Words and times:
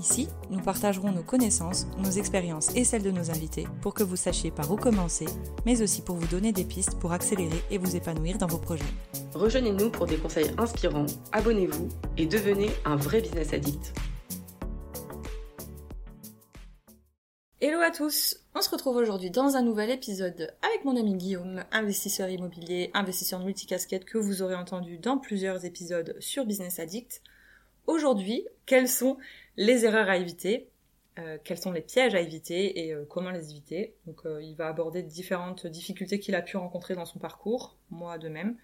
Ici, 0.00 0.28
nous 0.48 0.62
partagerons 0.62 1.12
nos 1.12 1.22
connaissances, 1.22 1.86
nos 1.98 2.10
expériences 2.10 2.74
et 2.74 2.84
celles 2.84 3.02
de 3.02 3.10
nos 3.10 3.30
invités 3.30 3.66
pour 3.82 3.92
que 3.92 4.02
vous 4.02 4.16
sachiez 4.16 4.50
par 4.50 4.72
où 4.72 4.76
commencer, 4.76 5.26
mais 5.66 5.82
aussi 5.82 6.00
pour 6.00 6.16
vous 6.16 6.26
donner 6.26 6.52
des 6.52 6.64
pistes 6.64 6.98
pour 6.98 7.12
accélérer 7.12 7.62
et 7.70 7.76
vous 7.76 7.96
épanouir 7.96 8.38
dans 8.38 8.46
vos 8.46 8.56
projets. 8.56 8.82
Rejoignez-nous 9.34 9.90
pour 9.90 10.06
des 10.06 10.16
conseils 10.16 10.52
inspirants, 10.56 11.04
abonnez-vous 11.32 11.90
et 12.16 12.24
devenez 12.24 12.70
un 12.86 12.96
vrai 12.96 13.20
business 13.20 13.52
addict. 13.52 13.92
Hello 17.60 17.80
à 17.82 17.90
tous 17.90 18.38
On 18.54 18.62
se 18.62 18.70
retrouve 18.70 18.96
aujourd'hui 18.96 19.30
dans 19.30 19.56
un 19.56 19.62
nouvel 19.62 19.90
épisode 19.90 20.54
avec 20.62 20.82
mon 20.86 20.96
ami 20.96 21.14
Guillaume, 21.14 21.62
investisseur 21.72 22.30
immobilier, 22.30 22.90
investisseur 22.94 23.40
multicasquette 23.40 24.06
que 24.06 24.16
vous 24.16 24.40
aurez 24.40 24.54
entendu 24.54 24.96
dans 24.96 25.18
plusieurs 25.18 25.66
épisodes 25.66 26.16
sur 26.20 26.46
Business 26.46 26.78
Addict. 26.78 27.20
Aujourd'hui, 27.86 28.46
quelles 28.64 28.88
sont 28.88 29.18
les 29.60 29.84
erreurs 29.84 30.08
à 30.08 30.16
éviter, 30.16 30.70
euh, 31.18 31.36
quels 31.44 31.58
sont 31.58 31.70
les 31.70 31.82
pièges 31.82 32.14
à 32.14 32.20
éviter 32.20 32.86
et 32.86 32.94
euh, 32.94 33.04
comment 33.04 33.30
les 33.30 33.50
éviter. 33.50 33.94
Donc 34.06 34.24
euh, 34.24 34.42
il 34.42 34.56
va 34.56 34.68
aborder 34.68 35.02
différentes 35.02 35.66
difficultés 35.66 36.18
qu'il 36.18 36.34
a 36.34 36.40
pu 36.40 36.56
rencontrer 36.56 36.94
dans 36.94 37.04
son 37.04 37.18
parcours, 37.18 37.76
moi 37.90 38.16
de 38.16 38.30
même. 38.30 38.56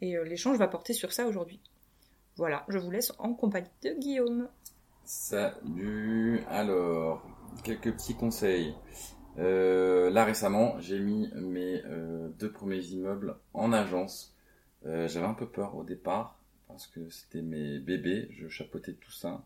Et 0.00 0.16
l'échange 0.24 0.58
va 0.58 0.68
porter 0.68 0.92
sur 0.92 1.12
ça 1.12 1.26
aujourd'hui. 1.26 1.60
Voilà, 2.36 2.64
je 2.68 2.78
vous 2.78 2.90
laisse 2.90 3.12
en 3.18 3.34
compagnie 3.34 3.70
de 3.82 3.94
Guillaume. 3.94 4.48
Salut, 5.04 6.40
alors, 6.48 7.24
quelques 7.62 7.92
petits 7.92 8.16
conseils. 8.16 8.74
là 9.36 10.24
récemment, 10.24 10.80
j'ai 10.80 10.98
mis 10.98 11.30
mes 11.36 11.82
deux 12.36 12.50
premiers 12.50 12.84
immeubles 12.86 13.36
en 13.54 13.72
agence. 13.72 14.36
J'avais 14.84 15.26
un 15.26 15.34
peu 15.34 15.46
peur 15.46 15.76
au 15.76 15.84
départ 15.84 16.40
parce 16.66 16.88
que 16.88 17.08
c'était 17.08 17.42
mes 17.42 17.78
bébés, 17.78 18.28
je 18.32 18.48
chapeautais 18.48 18.94
tout 18.94 19.12
ça. 19.12 19.44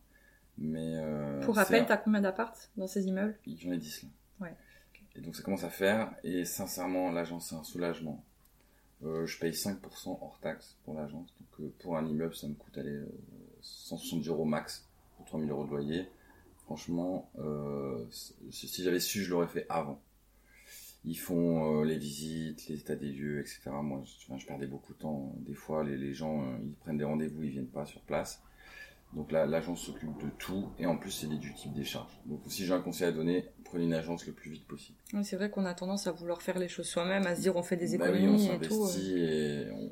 Mais 0.59 0.97
euh, 0.97 1.41
Pour 1.43 1.57
rappel, 1.57 1.85
t'as 1.87 1.97
combien 1.97 2.21
d'appart 2.21 2.71
dans 2.77 2.87
ces 2.87 3.07
immeubles? 3.07 3.37
J'en 3.47 3.73
ai 3.73 3.79
10 3.79 4.05
là. 4.05 4.09
Ouais. 4.41 4.55
Et 5.15 5.21
donc 5.21 5.35
ça 5.37 5.43
commence 5.43 5.65
à 5.65 5.71
faire, 5.71 6.15
et 6.25 6.45
sincèrement, 6.45 7.11
l'agence 7.11 7.49
c'est 7.49 7.57
un 7.57 7.65
soulagement. 7.65 8.23
Euh, 9.05 9.27
je 9.27 9.39
paye 9.39 9.53
5% 9.53 9.77
hors 10.09 10.39
taxe 10.41 10.77
pour 10.85 10.95
l'agence, 10.95 11.35
donc 11.39 11.61
euh, 11.61 11.73
pour 11.81 11.97
un 11.97 12.07
immeuble 12.07 12.35
ça 12.35 12.49
me 12.49 12.55
coûte 12.55 12.77
aller 12.79 13.03
170 13.61 14.29
euros 14.29 14.45
max 14.45 14.87
pour 15.17 15.27
3000 15.27 15.51
euros 15.51 15.65
de 15.65 15.71
loyer. 15.71 16.09
Franchement, 16.65 17.31
si 18.51 18.83
j'avais 18.83 18.99
su, 18.99 19.23
je 19.23 19.31
l'aurais 19.31 19.47
fait 19.47 19.67
avant. 19.69 20.01
Ils 21.05 21.15
font 21.17 21.83
les 21.83 21.97
visites, 21.97 22.67
les 22.67 22.81
états 22.81 22.97
des 22.97 23.13
lieux, 23.13 23.39
etc. 23.39 23.71
Moi, 23.83 24.03
je, 24.05 24.37
je 24.37 24.47
perdais 24.47 24.67
beaucoup 24.67 24.93
de 24.93 24.99
temps. 24.99 25.33
Des 25.47 25.55
fois, 25.55 25.85
les, 25.85 25.97
les 25.97 26.13
gens, 26.13 26.59
ils 26.61 26.75
prennent 26.75 26.99
des 26.99 27.05
rendez-vous, 27.05 27.45
ils 27.45 27.51
viennent 27.51 27.69
pas 27.69 27.87
sur 27.87 28.01
place. 28.01 28.43
Donc 29.13 29.33
là, 29.33 29.47
l'agence 29.47 29.81
s'occupe 29.81 30.17
de 30.23 30.29
tout 30.39 30.69
et 30.79 30.87
en 30.87 30.97
plus 30.97 31.11
c'est 31.11 31.27
déductible 31.27 31.75
des 31.75 31.85
charges. 31.85 32.21
Donc 32.27 32.41
si 32.49 32.67
j'ai 32.67 32.75
un 32.75 32.81
conseil 32.81 33.09
à 33.09 33.13
donner, 33.13 33.47
prenez 33.65 33.85
une 33.85 33.95
agence 33.95 34.27
le 34.27 34.33
plus 34.33 34.51
vite 34.51 34.67
possible. 34.67 34.99
Oui, 35.15 35.25
c'est 35.25 35.37
vrai 35.37 35.51
qu'on 35.51 35.65
a 35.65 35.75
tendance 35.75 36.07
à 36.07 36.13
vouloir 36.13 36.43
faire 36.43 36.59
les 36.59 36.69
choses 36.69 36.87
soi-même, 36.87 37.27
à 37.27 37.35
se 37.35 37.41
dire 37.41 37.57
on 37.57 37.63
fait 37.63 37.77
des 37.77 37.97
bah 37.97 38.11
économies 38.11 38.49
on 38.51 38.61
et 38.61 38.67
tout. 38.67 38.89
et 38.99 39.69
on, 39.73 39.91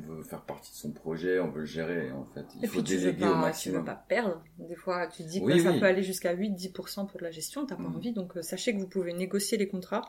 veut 0.00 0.22
faire 0.24 0.42
partie 0.42 0.72
de 0.72 0.76
son 0.76 0.90
projet, 0.90 1.38
on 1.38 1.50
veut 1.50 1.60
le 1.60 1.66
gérer 1.66 2.10
en 2.10 2.24
fait. 2.24 2.44
Il 2.60 2.68
faut 2.68 2.82
puis 2.82 2.96
déléguer 2.96 3.26
au 3.26 3.36
maximum. 3.36 3.82
Tu 3.82 3.88
veux 3.88 3.94
pas 3.94 4.04
perdre. 4.08 4.42
Des 4.58 4.74
fois, 4.74 5.06
tu 5.06 5.22
dis 5.22 5.40
que 5.40 5.58
ça 5.58 5.72
peut 5.72 5.84
aller 5.84 6.02
jusqu'à 6.02 6.34
8-10% 6.34 7.06
pour 7.06 7.20
la 7.20 7.30
gestion, 7.30 7.66
t'as 7.66 7.76
pas 7.76 7.82
mm. 7.82 7.96
envie. 7.96 8.12
Donc 8.12 8.36
euh, 8.36 8.42
sachez 8.42 8.74
que 8.74 8.80
vous 8.80 8.88
pouvez 8.88 9.12
négocier 9.12 9.58
les 9.58 9.68
contrats 9.68 10.02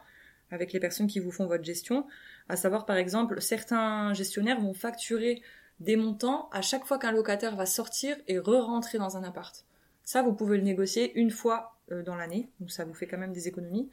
avec 0.50 0.74
les 0.74 0.80
personnes 0.80 1.08
qui 1.08 1.20
vous 1.20 1.32
font 1.32 1.46
votre 1.46 1.64
gestion. 1.64 2.08
À 2.50 2.56
savoir 2.56 2.86
par 2.86 2.98
exemple, 2.98 3.40
certains 3.42 4.14
gestionnaires 4.14 4.60
vont 4.60 4.74
facturer 4.74 5.44
des 5.80 5.96
montants 5.96 6.50
à 6.52 6.62
chaque 6.62 6.86
fois 6.86 6.98
qu'un 6.98 7.12
locataire 7.12 7.56
va 7.56 7.66
sortir 7.66 8.16
et 8.28 8.40
re-rentrer 8.40 8.98
dans 8.98 9.18
un 9.18 9.24
appart. 9.24 9.66
Ça, 10.04 10.22
vous 10.22 10.34
pouvez 10.34 10.58
le 10.58 10.64
négocier 10.64 11.18
une 11.20 11.32
fois 11.32 11.78
euh, 11.92 12.04
dans 12.04 12.16
l'année, 12.16 12.50
donc 12.60 12.72
ça 12.72 12.86
vous 12.86 12.94
fait 12.94 13.08
quand 13.08 13.18
même 13.18 13.34
des 13.34 13.48
économies. 13.48 13.90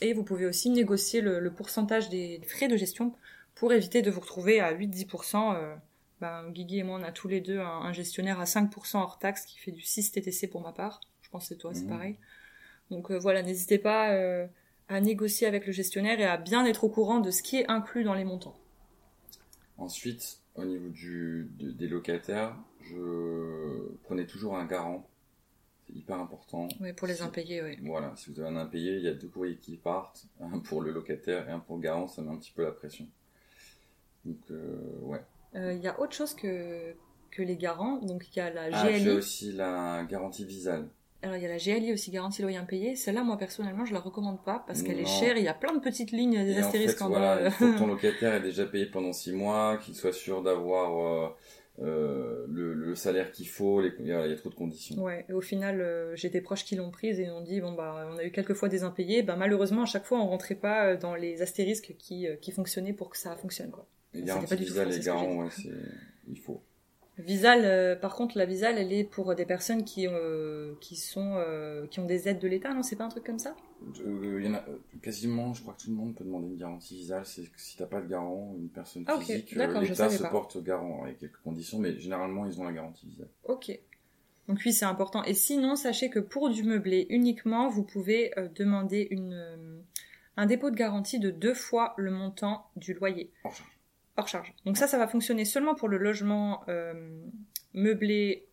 Et 0.00 0.12
vous 0.12 0.22
pouvez 0.22 0.46
aussi 0.46 0.70
négocier 0.70 1.20
le, 1.20 1.50
pourcentage 1.50 2.08
des 2.08 2.40
frais 2.46 2.68
de 2.68 2.76
gestion 2.76 3.14
pour 3.56 3.72
éviter 3.72 4.00
de 4.00 4.10
vous 4.10 4.20
retrouver 4.20 4.60
à 4.60 4.72
8-10%. 4.72 5.56
Euh, 5.56 5.74
ben, 6.20 6.50
Guigui 6.50 6.78
et 6.78 6.82
moi, 6.84 7.00
on 7.00 7.02
a 7.02 7.10
tous 7.10 7.26
les 7.26 7.40
deux 7.40 7.58
un, 7.58 7.92
gestionnaire 7.92 8.38
à 8.38 8.44
5% 8.44 8.98
hors 8.98 9.18
taxe 9.18 9.44
qui 9.44 9.58
fait 9.58 9.72
du 9.72 9.80
6 9.80 10.12
TTC 10.12 10.46
pour 10.48 10.60
ma 10.60 10.72
part. 10.72 11.00
Je 11.22 11.30
pense 11.30 11.44
que 11.44 11.48
c'est 11.48 11.56
toi, 11.56 11.72
c'est 11.74 11.84
mmh. 11.84 11.88
pareil. 11.88 12.16
Donc 12.90 13.10
euh, 13.10 13.18
voilà, 13.18 13.42
n'hésitez 13.42 13.78
pas 13.78 14.16
à 14.88 15.00
négocier 15.00 15.46
avec 15.46 15.66
le 15.66 15.72
gestionnaire 15.72 16.20
et 16.20 16.24
à 16.24 16.36
bien 16.36 16.64
être 16.64 16.84
au 16.84 16.88
courant 16.88 17.18
de 17.18 17.30
ce 17.30 17.42
qui 17.42 17.56
est 17.56 17.68
inclus 17.68 18.04
dans 18.04 18.14
les 18.14 18.24
montants. 18.24 18.56
Ensuite, 19.76 20.40
au 20.58 20.64
niveau 20.64 20.88
du, 20.88 21.48
des 21.58 21.88
locataires, 21.88 22.56
je 22.80 23.92
prenais 24.04 24.26
toujours 24.26 24.56
un 24.56 24.66
garant. 24.66 25.08
C'est 25.86 25.94
hyper 25.94 26.18
important. 26.18 26.68
Oui, 26.80 26.92
pour 26.92 27.06
les 27.06 27.22
impayés, 27.22 27.62
oui. 27.62 27.78
Voilà, 27.82 28.12
si 28.16 28.30
vous 28.30 28.40
avez 28.40 28.50
un 28.50 28.56
impayé, 28.56 28.96
il 28.96 29.02
y 29.02 29.08
a 29.08 29.14
deux 29.14 29.28
courriers 29.28 29.56
qui 29.56 29.76
partent, 29.76 30.26
un 30.40 30.58
pour 30.58 30.82
le 30.82 30.90
locataire 30.90 31.48
et 31.48 31.52
un 31.52 31.60
pour 31.60 31.76
le 31.76 31.82
garant, 31.82 32.08
ça 32.08 32.22
met 32.22 32.30
un 32.30 32.36
petit 32.36 32.52
peu 32.52 32.62
la 32.62 32.72
pression. 32.72 33.06
Donc, 34.24 34.38
euh, 34.50 34.98
ouais. 35.02 35.22
Euh, 35.54 35.72
il 35.72 35.80
y 35.80 35.88
a 35.88 35.98
autre 35.98 36.12
chose 36.12 36.34
que, 36.34 36.94
que 37.30 37.42
les 37.42 37.56
garants, 37.56 37.98
donc 37.98 38.28
il 38.28 38.38
y 38.38 38.40
a 38.40 38.52
la 38.52 38.68
GLI. 38.68 38.76
Ah, 38.76 38.98
j'ai 38.98 39.12
aussi 39.12 39.52
la 39.52 40.04
garantie 40.04 40.44
visale. 40.44 40.88
Alors 41.22 41.36
il 41.36 41.42
y 41.42 41.46
a 41.46 41.48
la 41.48 41.58
GLI 41.58 41.92
aussi, 41.92 42.10
garantie 42.12 42.42
loyer 42.42 42.58
impayé. 42.58 42.94
Celle-là, 42.94 43.24
moi 43.24 43.36
personnellement, 43.36 43.84
je 43.84 43.92
la 43.92 43.98
recommande 43.98 44.42
pas 44.44 44.62
parce 44.66 44.82
qu'elle 44.82 45.00
est 45.00 45.06
chère. 45.06 45.36
Il 45.36 45.42
y 45.42 45.48
a 45.48 45.54
plein 45.54 45.74
de 45.74 45.80
petites 45.80 46.12
lignes, 46.12 46.44
des 46.44 46.56
astérisques 46.58 47.02
en, 47.02 47.12
fait, 47.12 47.44
il 47.44 47.50
faut 47.50 47.72
que 47.72 47.78
ton 47.78 47.86
locataire 47.88 48.34
ait 48.34 48.40
déjà 48.40 48.66
payé 48.66 48.86
pendant 48.86 49.12
six 49.12 49.32
mois, 49.32 49.78
qu'il 49.78 49.96
soit 49.96 50.12
sûr 50.12 50.42
d'avoir 50.42 50.98
euh, 50.98 51.28
euh 51.80 52.44
le, 52.48 52.72
le, 52.72 52.94
salaire 52.94 53.32
qu'il 53.32 53.48
faut. 53.48 53.80
Les... 53.80 53.92
Il, 53.98 54.06
y 54.06 54.12
a, 54.12 54.36
trop 54.36 54.50
de 54.50 54.54
conditions. 54.54 55.02
Ouais. 55.02 55.26
Et 55.28 55.32
au 55.32 55.40
final, 55.40 55.80
euh, 55.80 56.14
j'ai 56.14 56.28
des 56.28 56.40
proches 56.40 56.64
qui 56.64 56.76
l'ont 56.76 56.92
prise 56.92 57.18
et 57.18 57.28
ont 57.30 57.40
dit 57.40 57.60
bon 57.60 57.72
bah 57.72 58.08
on 58.12 58.18
a 58.18 58.24
eu 58.24 58.30
quelques 58.30 58.54
fois 58.54 58.68
des 58.68 58.84
impayés. 58.84 59.22
Bah 59.22 59.34
malheureusement 59.36 59.82
à 59.82 59.86
chaque 59.86 60.04
fois 60.04 60.20
on 60.20 60.26
rentrait 60.28 60.54
pas 60.54 60.94
dans 60.94 61.16
les 61.16 61.42
astérisques 61.42 61.96
qui 61.98 62.28
qui 62.40 62.52
fonctionnaient 62.52 62.92
pour 62.92 63.10
que 63.10 63.18
ça 63.18 63.34
fonctionne 63.34 63.70
quoi. 63.70 63.88
Les 64.14 64.22
garanties 64.22 64.56
les 64.56 65.00
garants, 65.00 65.42
ouais, 65.42 65.50
il 66.28 66.38
faut. 66.38 66.62
Visal, 67.18 67.64
euh, 67.64 67.96
par 67.96 68.14
contre, 68.14 68.38
la 68.38 68.46
Visal, 68.46 68.78
elle 68.78 68.92
est 68.92 69.04
pour 69.04 69.34
des 69.34 69.44
personnes 69.44 69.84
qui, 69.84 70.06
euh, 70.06 70.74
qui 70.80 70.94
sont, 70.94 71.34
euh, 71.36 71.86
qui 71.88 71.98
ont 71.98 72.04
des 72.04 72.28
aides 72.28 72.38
de 72.38 72.46
l'État, 72.46 72.72
non? 72.72 72.82
C'est 72.82 72.96
pas 72.96 73.04
un 73.04 73.08
truc 73.08 73.24
comme 73.24 73.40
ça? 73.40 73.56
Il 74.04 74.44
y 74.44 74.48
en 74.48 74.54
a 74.54 74.64
quasiment, 75.02 75.52
je 75.52 75.62
crois 75.62 75.74
que 75.74 75.82
tout 75.82 75.90
le 75.90 75.96
monde 75.96 76.14
peut 76.14 76.24
demander 76.24 76.46
une 76.48 76.56
garantie 76.56 76.96
Visal. 76.96 77.24
Si 77.26 77.76
t'as 77.76 77.86
pas 77.86 78.00
de 78.00 78.08
garant, 78.08 78.54
une 78.56 78.68
personne 78.68 79.04
ah, 79.06 79.18
physique, 79.18 79.52
l'État 79.52 80.10
se 80.10 80.22
porte 80.24 80.62
garant 80.62 81.02
avec 81.04 81.18
quelques 81.18 81.38
conditions, 81.38 81.78
mais 81.78 81.98
généralement 81.98 82.46
ils 82.46 82.60
ont 82.60 82.64
la 82.64 82.72
garantie 82.72 83.06
Visal. 83.06 83.28
Ok. 83.44 83.78
Donc 84.46 84.60
oui, 84.64 84.72
c'est 84.72 84.86
important. 84.86 85.22
Et 85.24 85.34
sinon, 85.34 85.76
sachez 85.76 86.10
que 86.10 86.20
pour 86.20 86.50
du 86.50 86.62
meublé 86.62 87.06
uniquement, 87.10 87.68
vous 87.68 87.82
pouvez 87.82 88.32
demander 88.54 89.06
une, 89.10 89.82
un 90.36 90.46
dépôt 90.46 90.70
de 90.70 90.76
garantie 90.76 91.18
de 91.18 91.30
deux 91.30 91.54
fois 91.54 91.94
le 91.98 92.10
montant 92.10 92.70
du 92.76 92.94
loyer 92.94 93.30
hors 94.18 94.28
charge. 94.28 94.52
Donc 94.66 94.76
ça, 94.76 94.86
ça 94.86 94.98
va 94.98 95.06
fonctionner 95.06 95.44
seulement 95.44 95.74
pour 95.74 95.88
le 95.88 95.96
logement 95.96 96.64
euh, 96.68 96.92
meublé 97.72 98.48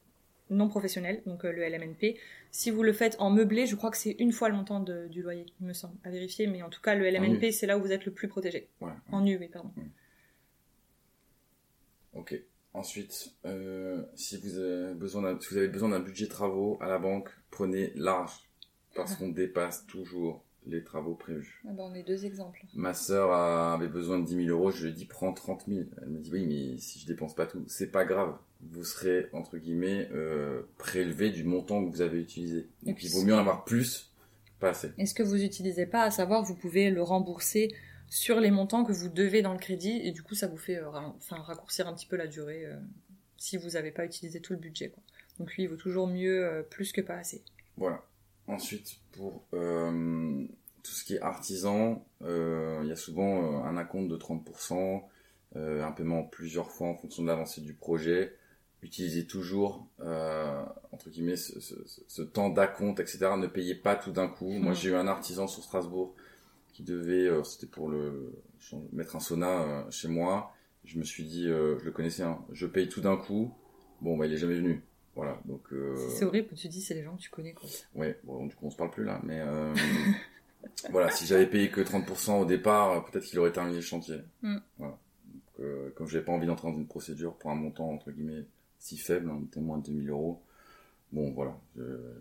non 0.49 0.69
professionnel, 0.69 1.23
donc 1.25 1.43
euh, 1.43 1.51
le 1.51 1.67
LMNP. 1.67 2.17
Si 2.51 2.69
vous 2.71 2.83
le 2.83 2.93
faites 2.93 3.15
en 3.19 3.31
meublé, 3.31 3.65
je 3.65 3.75
crois 3.75 3.91
que 3.91 3.97
c'est 3.97 4.15
une 4.19 4.31
fois 4.31 4.47
le 4.47 4.55
montant 4.55 4.79
du 4.79 5.21
loyer, 5.21 5.45
il 5.59 5.67
me 5.67 5.73
semble, 5.73 5.95
à 6.03 6.09
vérifier, 6.09 6.47
mais 6.47 6.61
en 6.61 6.69
tout 6.69 6.81
cas, 6.81 6.95
le 6.95 7.09
LMNP, 7.09 7.51
c'est 7.51 7.65
là 7.65 7.77
où 7.77 7.81
vous 7.81 7.91
êtes 7.91 8.05
le 8.05 8.13
plus 8.13 8.27
protégé. 8.27 8.69
En 9.11 9.21
nu, 9.21 9.37
oui, 9.37 9.49
pardon. 9.49 9.71
Ok. 12.13 12.39
Ensuite, 12.73 13.33
euh, 13.45 14.03
si, 14.15 14.37
vous 14.37 14.57
avez 14.57 14.93
besoin 14.93 15.39
si 15.39 15.49
vous 15.49 15.57
avez 15.57 15.69
besoin 15.69 15.89
d'un 15.89 15.99
budget 15.99 16.28
travaux 16.28 16.78
à 16.81 16.87
la 16.87 16.99
banque, 16.99 17.29
prenez 17.49 17.91
large, 17.95 18.49
parce 18.95 19.16
qu'on 19.16 19.29
dépasse 19.29 19.85
toujours 19.87 20.44
les 20.67 20.84
travaux 20.84 21.16
prévus. 21.16 21.62
Ah 21.67 21.72
on 21.78 21.90
met 21.90 22.03
deux 22.03 22.26
exemples. 22.26 22.62
Ma 22.73 22.94
sœur 22.94 23.32
avait 23.34 23.88
besoin 23.88 24.20
de 24.20 24.26
10 24.26 24.46
000 24.46 24.50
euros, 24.50 24.72
je 24.72 24.84
lui 24.84 24.90
ai 24.91 24.94
dit 24.94 25.06
prends 25.06 25.34
30 25.34 25.66
000. 25.67 25.82
Elle 26.02 26.09
me 26.09 26.20
dit 26.20 26.29
oui, 26.32 26.46
mais 26.46 26.78
si 26.78 27.00
je 27.00 27.06
dépense 27.06 27.35
pas 27.35 27.46
tout, 27.46 27.64
c'est 27.67 27.91
pas 27.91 28.06
grave. 28.06 28.38
Vous 28.62 28.84
serez, 28.84 29.28
entre 29.34 29.58
guillemets, 29.58 30.09
euh, 30.12 30.64
prélevé 30.78 31.29
du 31.29 31.44
montant 31.44 31.85
que 31.85 31.91
vous 31.91 32.02
avez 32.02 32.20
utilisé. 32.20 32.67
Donc 32.84 33.03
il 33.03 33.12
vaut 33.12 33.23
mieux 33.23 33.35
en 33.35 33.40
avoir 33.40 33.64
plus, 33.64 34.12
pas 34.59 34.70
assez. 34.70 34.91
est 34.97 35.06
ce 35.06 35.14
que 35.14 35.23
vous 35.23 35.44
utilisez 35.44 35.85
pas, 35.85 36.03
à 36.03 36.12
savoir, 36.12 36.44
vous 36.44 36.56
pouvez 36.56 36.90
le 36.90 37.02
rembourser 37.02 37.73
sur 38.08 38.40
les 38.40 38.52
montants 38.52 38.84
que 38.84 38.91
vous 38.91 39.09
devez 39.09 39.41
dans 39.41 39.53
le 39.53 39.59
crédit, 39.59 40.00
et 40.03 40.12
du 40.12 40.22
coup, 40.22 40.35
ça 40.35 40.47
vous 40.47 40.58
fait 40.58 40.78
euh, 40.78 40.90
enfin, 40.90 41.38
raccourcir 41.38 41.88
un 41.88 41.94
petit 41.94 42.06
peu 42.06 42.16
la 42.16 42.28
durée 42.28 42.66
euh, 42.66 42.76
si 43.38 43.58
vous 43.58 43.72
n'avez 43.72 43.91
pas 43.91 44.06
utilisé 44.06 44.40
tout 44.40 44.53
le 44.53 44.59
budget. 44.59 44.90
Quoi. 44.90 45.03
Donc 45.40 45.53
lui, 45.56 45.64
il 45.64 45.70
vaut 45.70 45.76
toujours 45.76 46.08
mieux 46.08 46.66
plus 46.70 46.91
que 46.91 47.02
pas 47.02 47.16
assez. 47.16 47.44
Voilà. 47.78 48.03
Ensuite, 48.47 48.97
pour 49.13 49.43
euh, 49.53 50.45
tout 50.83 50.91
ce 50.91 51.03
qui 51.03 51.15
est 51.15 51.21
artisan, 51.21 52.05
euh, 52.21 52.79
il 52.83 52.89
y 52.89 52.91
a 52.91 52.95
souvent 52.95 53.63
euh, 53.63 53.63
un 53.63 53.77
acompte 53.77 54.07
de 54.07 54.17
30%, 54.17 55.03
un 55.55 55.91
paiement 55.93 56.23
plusieurs 56.23 56.69
fois 56.69 56.89
en 56.89 56.95
fonction 56.95 57.23
de 57.23 57.27
l'avancée 57.27 57.61
du 57.61 57.73
projet. 57.73 58.35
Utilisez 58.81 59.25
toujours, 59.25 59.87
entre 60.91 61.09
guillemets 61.09 61.37
ce, 61.37 62.21
temps 62.21 62.49
d'acompte, 62.49 62.99
etc. 62.99 63.29
Ne 63.37 63.47
payez 63.47 63.73
pas 63.73 63.95
tout 63.95 64.11
d'un 64.11 64.27
coup. 64.27 64.51
Moi, 64.51 64.73
j'ai 64.73 64.89
eu 64.89 64.95
un 64.95 65.07
artisan 65.07 65.47
sur 65.47 65.63
Strasbourg 65.63 66.13
qui 66.75 66.83
devait, 66.83 67.25
euh, 67.25 67.41
c'était 67.43 67.67
pour 67.67 67.87
le 67.87 68.33
mettre 68.91 69.15
un 69.15 69.21
sauna 69.21 69.61
euh, 69.61 69.91
chez 69.91 70.09
moi. 70.09 70.53
Je 70.83 70.99
me 70.99 71.05
suis 71.05 71.23
dit, 71.23 71.47
euh, 71.47 71.79
je 71.79 71.85
le 71.85 71.91
connaissais, 71.91 72.23
hein, 72.23 72.39
je 72.51 72.67
paye 72.67 72.89
tout 72.89 72.99
d'un 72.99 73.15
coup. 73.15 73.53
Bon, 74.01 74.17
bah, 74.17 74.25
il 74.27 74.33
est 74.33 74.37
jamais 74.37 74.55
venu. 74.55 74.83
Voilà, 75.16 75.40
donc. 75.46 75.62
C'est 76.09 76.26
horrible 76.26 76.50
tu 76.56 76.67
dis, 76.67 76.82
c'est 76.82 76.94
les 76.94 77.03
gens 77.03 77.16
que 77.16 77.22
tu 77.22 77.29
connais, 77.29 77.53
quoi. 77.53 77.70
Ouais, 77.96 78.20
bon, 78.23 78.46
du 78.46 78.56
coup, 78.56 78.66
on 78.67 78.70
se 78.70 78.76
parle 78.76 78.91
plus 78.91 79.06
là, 79.06 79.22
mais 79.23 79.41
voilà, 80.90 81.09
si 81.09 81.26
j'avais 81.26 81.47
payé 81.47 81.70
que 81.70 81.82
30% 81.82 82.41
au 82.41 82.46
départ, 82.46 83.06
peut-être 83.06 83.23
qu'il 83.23 83.40
aurait 83.40 83.52
terminé 83.52 83.78
le 83.78 83.82
chantier. 83.82 84.20
Mm. 84.41 84.58
Voilà. 84.78 84.97
Donc, 85.28 85.94
comme 85.96 86.08
j'ai 86.08 86.22
pas 86.22 86.34
envie 86.34 86.47
d'entrer 86.47 86.70
dans 86.70 86.78
une 86.78 86.88
procédure 86.88 87.35
pour 87.35 87.50
un 87.50 87.56
montant 87.56 87.90
entre 87.90 88.12
guillemets 88.12 88.46
si 88.79 88.97
faible, 88.97 89.29
hein, 89.29 89.41
moins 89.62 89.78
de 89.78 89.85
2000 89.85 90.09
euros, 90.09 90.41
bon 91.12 91.32
voilà, 91.32 91.58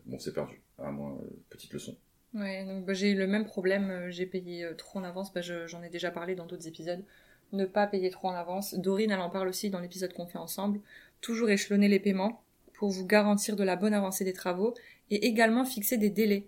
bon 0.06 0.18
c'est 0.18 0.32
perdu. 0.32 0.60
À 0.78 0.90
moi, 0.90 1.18
petite 1.50 1.72
leçon. 1.72 1.96
Ouais, 2.34 2.64
donc 2.64 2.84
bah, 2.84 2.94
j'ai 2.94 3.10
eu 3.10 3.16
le 3.16 3.28
même 3.28 3.44
problème, 3.44 3.90
euh, 3.90 4.10
j'ai 4.10 4.26
payé 4.26 4.64
euh, 4.64 4.74
trop 4.74 4.98
en 4.98 5.04
avance, 5.04 5.32
bah, 5.32 5.40
j'en 5.40 5.82
ai 5.82 5.88
déjà 5.88 6.10
parlé 6.10 6.34
dans 6.34 6.46
d'autres 6.46 6.66
épisodes. 6.66 7.04
Ne 7.52 7.64
pas 7.64 7.86
payer 7.86 8.10
trop 8.10 8.28
en 8.28 8.34
avance. 8.34 8.74
Dorine, 8.74 9.12
elle 9.12 9.20
en 9.20 9.30
parle 9.30 9.46
aussi 9.46 9.70
dans 9.70 9.78
l'épisode 9.78 10.12
qu'on 10.12 10.26
fait 10.26 10.38
ensemble. 10.38 10.80
Toujours 11.20 11.48
échelonner 11.50 11.86
les 11.86 12.00
paiements 12.00 12.42
pour 12.74 12.90
vous 12.90 13.06
garantir 13.06 13.56
de 13.56 13.64
la 13.64 13.76
bonne 13.76 13.94
avancée 13.94 14.24
des 14.24 14.32
travaux 14.32 14.74
et 15.10 15.26
également 15.26 15.64
fixer 15.64 15.96
des 15.96 16.10
délais. 16.10 16.46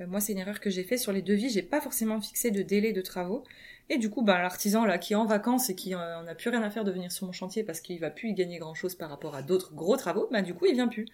Euh, 0.00 0.06
moi, 0.06 0.20
c'est 0.20 0.32
une 0.32 0.38
erreur 0.38 0.60
que 0.60 0.70
j'ai 0.70 0.84
fait 0.84 0.96
sur 0.96 1.12
les 1.12 1.22
devis, 1.22 1.50
j'ai 1.50 1.62
pas 1.62 1.80
forcément 1.80 2.20
fixé 2.20 2.50
de 2.50 2.62
délai 2.62 2.92
de 2.92 3.00
travaux. 3.00 3.44
Et 3.90 3.98
du 3.98 4.10
coup, 4.10 4.22
bah, 4.22 4.40
l'artisan 4.42 4.84
là 4.84 4.98
qui 4.98 5.14
est 5.14 5.16
en 5.16 5.24
vacances 5.24 5.70
et 5.70 5.74
qui 5.74 5.94
en 5.94 6.00
a 6.00 6.34
plus 6.34 6.50
rien 6.50 6.62
à 6.62 6.70
faire 6.70 6.84
de 6.84 6.92
venir 6.92 7.10
sur 7.10 7.26
mon 7.26 7.32
chantier 7.32 7.64
parce 7.64 7.80
qu'il 7.80 7.98
va 8.00 8.10
plus 8.10 8.28
y 8.28 8.34
gagner 8.34 8.58
grand 8.58 8.74
chose 8.74 8.94
par 8.94 9.08
rapport 9.08 9.34
à 9.34 9.42
d'autres 9.42 9.74
gros 9.74 9.96
travaux, 9.96 10.28
bah 10.30 10.42
du 10.42 10.52
coup 10.52 10.66
il 10.66 10.74
vient 10.74 10.88
plus. 10.88 11.06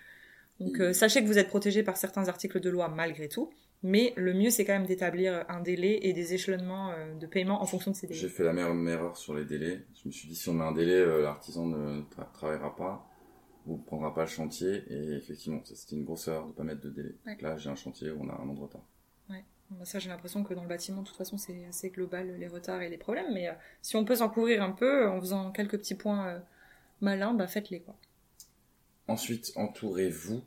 Donc 0.58 0.80
sachez 0.92 1.22
que 1.22 1.26
vous 1.28 1.38
êtes 1.38 1.48
protégé 1.48 1.84
par 1.84 1.96
certains 1.96 2.28
articles 2.28 2.58
de 2.58 2.70
loi 2.70 2.88
malgré 2.88 3.28
tout. 3.28 3.52
Mais 3.84 4.14
le 4.16 4.32
mieux, 4.32 4.48
c'est 4.48 4.64
quand 4.64 4.72
même 4.72 4.86
d'établir 4.86 5.44
un 5.50 5.60
délai 5.60 5.98
et 6.04 6.14
des 6.14 6.32
échelonnements 6.32 6.92
euh, 6.92 7.14
de 7.16 7.26
paiement 7.26 7.60
en 7.62 7.66
fonction 7.66 7.90
de 7.90 7.96
ces 7.96 8.06
délais. 8.06 8.18
J'ai 8.18 8.30
fait 8.30 8.42
la 8.42 8.54
même 8.54 8.88
erreur 8.88 9.18
sur 9.18 9.34
les 9.34 9.44
délais. 9.44 9.82
Je 10.02 10.08
me 10.08 10.10
suis 10.10 10.26
dit, 10.26 10.34
si 10.34 10.48
on 10.48 10.54
met 10.54 10.64
un 10.64 10.72
délai, 10.72 10.94
euh, 10.94 11.20
l'artisan 11.20 11.66
ne 11.66 12.00
travaillera 12.32 12.74
pas 12.74 13.06
ou 13.66 13.76
ne 13.78 13.82
prendra 13.82 14.14
pas 14.14 14.22
le 14.22 14.28
chantier. 14.28 14.84
Et 14.88 15.12
effectivement, 15.16 15.60
c'était 15.64 15.96
une 15.96 16.04
grosse 16.04 16.28
erreur 16.28 16.44
de 16.44 16.48
ne 16.48 16.52
pas 16.54 16.64
mettre 16.64 16.80
de 16.82 16.90
délai. 16.90 17.14
Là, 17.40 17.56
j'ai 17.56 17.70
un 17.70 17.76
chantier 17.76 18.10
où 18.10 18.22
on 18.22 18.28
a 18.28 18.34
un 18.34 18.48
an 18.48 18.54
de 18.54 18.60
retard. 18.60 18.84
Ouais. 19.30 19.44
Bah, 19.70 19.84
ça, 19.84 19.98
j'ai 19.98 20.08
l'impression 20.08 20.44
que 20.44 20.54
dans 20.54 20.62
le 20.62 20.68
bâtiment, 20.68 21.02
de 21.02 21.06
toute 21.06 21.16
façon, 21.16 21.38
c'est 21.38 21.64
assez 21.66 21.90
global, 21.90 22.36
les 22.38 22.48
retards 22.48 22.82
et 22.82 22.88
les 22.88 22.98
problèmes. 22.98 23.32
Mais 23.32 23.48
euh, 23.48 23.54
si 23.82 23.96
on 23.96 24.04
peut 24.04 24.16
s'en 24.16 24.28
couvrir 24.28 24.62
un 24.62 24.72
peu 24.72 25.08
en 25.08 25.20
faisant 25.20 25.52
quelques 25.52 25.78
petits 25.78 25.94
points 25.94 26.42
malins, 27.00 27.34
bah, 27.34 27.46
faites-les. 27.46 27.80
quoi. 27.80 27.96
Ensuite, 29.06 29.52
entourez-vous 29.56 30.42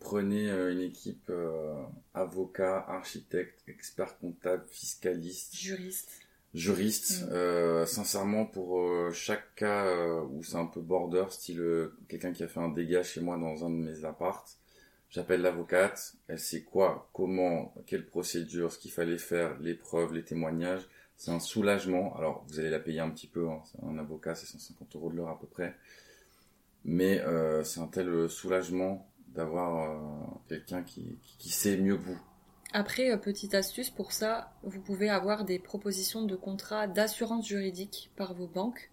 Prenez 0.00 0.48
euh, 0.48 0.72
une 0.72 0.80
équipe 0.80 1.28
euh, 1.28 1.82
avocat, 2.14 2.84
architecte, 2.88 3.62
expert 3.66 4.18
comptable, 4.18 4.64
fiscaliste, 4.68 5.56
juriste. 5.56 6.20
Juriste, 6.54 7.22
mm. 7.22 7.32
euh, 7.32 7.86
sincèrement 7.86 8.46
pour 8.46 8.82
chaque 9.12 9.54
cas 9.54 9.86
où 10.30 10.42
c'est 10.42 10.56
un 10.56 10.66
peu 10.66 10.80
border, 10.80 11.24
style 11.30 11.90
quelqu'un 12.08 12.32
qui 12.32 12.42
a 12.42 12.48
fait 12.48 12.60
un 12.60 12.68
dégât 12.68 13.02
chez 13.02 13.20
moi 13.20 13.36
dans 13.36 13.64
un 13.64 13.70
de 13.70 13.76
mes 13.76 14.04
appartes, 14.04 14.58
j'appelle 15.10 15.42
l'avocate, 15.42 16.14
elle 16.26 16.38
sait 16.38 16.62
quoi, 16.62 17.10
comment, 17.12 17.74
quelle 17.86 18.06
procédure, 18.06 18.72
ce 18.72 18.78
qu'il 18.78 18.92
fallait 18.92 19.18
faire, 19.18 19.58
les 19.60 19.74
preuves, 19.74 20.14
les 20.14 20.24
témoignages. 20.24 20.88
C'est 21.16 21.32
un 21.32 21.40
soulagement. 21.40 22.16
Alors 22.16 22.44
vous 22.46 22.60
allez 22.60 22.70
la 22.70 22.78
payer 22.78 23.00
un 23.00 23.10
petit 23.10 23.26
peu, 23.26 23.48
hein. 23.48 23.60
un 23.82 23.98
avocat 23.98 24.36
c'est 24.36 24.46
150 24.46 24.94
euros 24.96 25.10
de 25.10 25.16
l'heure 25.16 25.30
à 25.30 25.38
peu 25.38 25.48
près, 25.48 25.74
mais 26.84 27.22
c'est 27.64 27.80
un 27.80 27.88
tel 27.88 28.30
soulagement 28.30 29.08
d'avoir 29.34 29.90
euh, 29.90 29.96
quelqu'un 30.48 30.82
qui, 30.82 31.18
qui, 31.38 31.50
sait 31.50 31.76
mieux 31.76 31.96
que 31.96 32.02
vous. 32.02 32.18
Après, 32.72 33.10
euh, 33.10 33.16
petite 33.16 33.54
astuce 33.54 33.88
pour 33.88 34.12
ça, 34.12 34.52
vous 34.62 34.80
pouvez 34.80 35.08
avoir 35.08 35.44
des 35.44 35.58
propositions 35.58 36.22
de 36.22 36.36
contrats 36.36 36.86
d'assurance 36.86 37.48
juridique 37.48 38.10
par 38.14 38.34
vos 38.34 38.46
banques. 38.46 38.90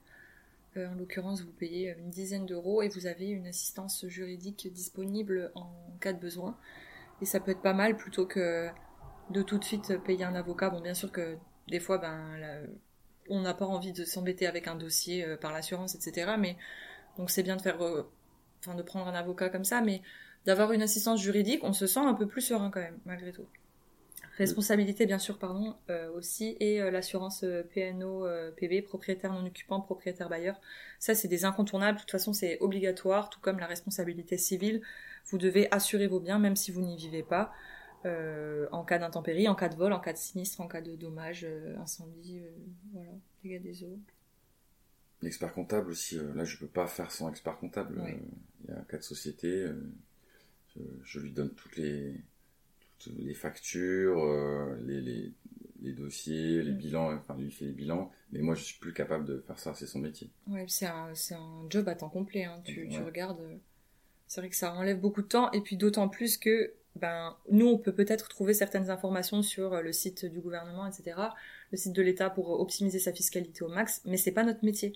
Euh, 0.78 0.88
en 0.88 0.96
l'occurrence, 0.96 1.42
vous 1.42 1.52
payez 1.52 1.94
une 2.00 2.10
dizaine 2.10 2.46
d'euros 2.46 2.82
et 2.82 2.88
vous 2.88 3.06
avez 3.06 3.28
une 3.28 3.48
assistance 3.48 4.06
juridique 4.08 4.72
disponible 4.72 5.52
en 5.56 5.70
cas 6.00 6.14
de 6.14 6.20
besoin. 6.20 6.58
Et 7.22 7.26
ça 7.26 7.40
peut 7.42 7.52
être 7.52 7.62
pas 7.62 7.74
mal 7.74 7.98
plutôt 7.98 8.26
que 8.26 8.70
de 9.30 9.42
tout 9.42 9.58
de 9.58 9.64
suite 9.66 9.98
payer 10.04 10.24
un 10.24 10.36
avocat. 10.36 10.70
Bon, 10.70 10.80
bien 10.80 10.94
sûr 10.94 11.12
que 11.12 11.38
des 11.68 11.80
fois, 11.82 11.98
ben, 11.98 12.66
on 13.30 13.42
n'a 13.42 13.54
pas 13.54 13.66
envie 13.66 13.94
de 13.94 14.06
s'embêter 14.06 14.48
avec 14.48 14.68
un 14.68 14.76
dossier 14.76 15.26
par 15.42 15.52
l'assurance, 15.52 15.96
etc. 15.96 16.36
Mais 16.40 16.58
donc 17.18 17.30
c'est 17.30 17.44
bien 17.44 17.56
de 17.56 17.62
faire, 17.62 17.78
enfin 18.60 18.76
de 18.76 18.84
prendre 18.84 19.08
un 19.08 19.16
avocat 19.16 19.50
comme 19.50 19.64
ça, 19.64 19.82
mais 19.82 20.02
d'avoir 20.46 20.72
une 20.74 20.82
assistance 20.82 21.22
juridique, 21.22 21.64
on 21.64 21.74
se 21.74 21.88
sent 21.88 22.02
un 22.02 22.14
peu 22.14 22.28
plus 22.28 22.42
serein 22.42 22.70
quand 22.70 22.82
même, 22.82 23.00
malgré 23.06 23.32
tout. 23.32 23.48
Responsabilité, 24.38 25.06
bien 25.06 25.20
sûr, 25.20 25.38
pardon, 25.38 25.76
euh, 25.90 26.12
aussi, 26.12 26.58
et 26.60 26.82
euh, 26.82 26.92
l'assurance 26.92 27.44
euh, 27.44 27.64
PNO, 27.64 28.28
PB, 28.58 28.82
propriétaire 28.84 29.32
non 29.32 29.46
occupant, 29.46 29.80
propriétaire 29.80 30.28
bailleur. 30.28 30.60
Ça, 31.00 31.16
c'est 31.16 31.30
des 31.30 31.46
incontournables. 31.46 31.98
De 31.98 32.02
toute 32.02 32.12
façon, 32.12 32.34
c'est 32.34 32.60
obligatoire, 32.60 33.30
tout 33.30 33.40
comme 33.40 33.60
la 33.60 33.68
responsabilité 33.68 34.38
civile. 34.38 34.82
Vous 35.28 35.38
devez 35.38 35.72
assurer 35.72 36.08
vos 36.08 36.20
biens, 36.20 36.40
même 36.40 36.58
si 36.58 36.72
vous 36.72 36.82
n'y 36.82 36.98
vivez 36.98 37.24
pas, 37.24 37.54
en 38.72 38.84
cas 38.84 39.00
d'intempérie, 39.00 39.48
en 39.48 39.56
cas 39.56 39.68
de 39.68 39.76
vol, 39.76 39.92
en 39.92 40.00
cas 40.00 40.14
de 40.14 40.18
sinistre, 40.18 40.62
en 40.62 40.68
cas 40.68 40.82
de 40.82 40.96
dommage, 40.96 41.48
incendie, 41.80 42.40
voilà, 42.94 43.10
dégâts 43.44 43.62
des 43.62 43.84
eaux. 43.84 43.98
L'expert 45.24 45.52
comptable 45.54 45.90
aussi, 45.90 46.20
là, 46.36 46.44
je 46.44 46.58
peux 46.58 46.68
pas 46.68 46.86
faire 46.86 47.10
sans 47.10 47.32
expert 47.32 47.58
comptable. 47.58 48.00
Il 48.64 48.70
y 48.70 48.74
a 48.74 48.82
quatre 48.88 49.04
sociétés 49.04 49.66
je 51.04 51.20
lui 51.20 51.32
donne 51.32 51.52
toutes 51.52 51.78
les, 51.78 52.16
les 53.18 53.34
factures, 53.34 54.24
euh, 54.24 54.78
les, 54.86 55.02
les, 55.02 55.32
les, 55.82 55.94
dossiers, 55.94 56.62
les 56.62 56.72
bilans, 56.72 57.14
enfin 57.16 57.36
lui 57.38 57.52
fait 57.52 57.66
les 57.66 57.72
bilans, 57.72 58.12
mais 58.32 58.40
moi 58.40 58.56
je 58.56 58.64
suis 58.64 58.80
plus 58.80 58.94
capable 58.94 59.26
de 59.26 59.44
faire 59.46 59.60
ça, 59.60 59.74
c'est 59.74 59.88
son 59.88 60.00
métier. 60.00 60.30
Ouais, 60.48 60.66
c'est 60.68 60.88
un, 60.88 61.12
un, 61.32 61.70
job 61.70 61.88
à 61.88 61.96
temps 61.96 62.10
complet, 62.10 62.46
hein. 62.46 62.62
tu, 62.64 62.88
tu 62.90 63.02
regardes, 63.02 63.40
euh, 63.40 63.56
c'est 64.28 64.42
vrai 64.42 64.50
que 64.50 64.56
ça 64.56 64.74
enlève 64.74 65.00
beaucoup 65.00 65.22
de 65.22 65.28
temps, 65.28 65.52
et 65.52 65.62
puis 65.62 65.78
d'autant 65.78 66.10
plus 66.10 66.38
que 66.38 66.74
ben, 66.96 67.36
nous, 67.52 67.68
on 67.68 67.78
peut 67.78 67.92
peut-être 67.92 68.30
trouver 68.30 68.54
certaines 68.54 68.90
informations 68.90 69.42
sur 69.42 69.74
euh, 69.74 69.82
le 69.82 69.92
site 69.92 70.26
du 70.26 70.40
gouvernement, 70.40 70.88
etc., 70.88 71.18
le 71.72 71.78
site 71.78 71.94
de 71.94 72.02
l'État 72.02 72.30
pour 72.30 72.60
optimiser 72.60 73.00
sa 73.00 73.12
fiscalité 73.12 73.64
au 73.64 73.68
max, 73.68 74.02
mais 74.06 74.18
c'est 74.18 74.32
pas 74.32 74.44
notre 74.44 74.64
métier. 74.64 74.94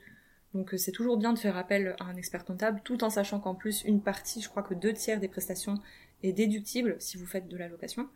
Donc 0.53 0.73
c'est 0.77 0.91
toujours 0.91 1.17
bien 1.17 1.33
de 1.33 1.37
faire 1.37 1.57
appel 1.57 1.95
à 1.99 2.05
un 2.05 2.15
expert 2.15 2.43
comptable, 2.43 2.81
tout 2.83 3.03
en 3.03 3.09
sachant 3.09 3.39
qu'en 3.39 3.53
plus 3.53 3.83
une 3.83 4.01
partie, 4.01 4.41
je 4.41 4.49
crois 4.49 4.63
que 4.63 4.73
deux 4.73 4.93
tiers 4.93 5.19
des 5.19 5.27
prestations 5.27 5.75
est 6.23 6.33
déductible 6.33 6.95
si 6.99 7.17
vous 7.17 7.25
faites 7.25 7.47
de 7.47 7.57
la 7.57 7.67
location, 7.67 8.09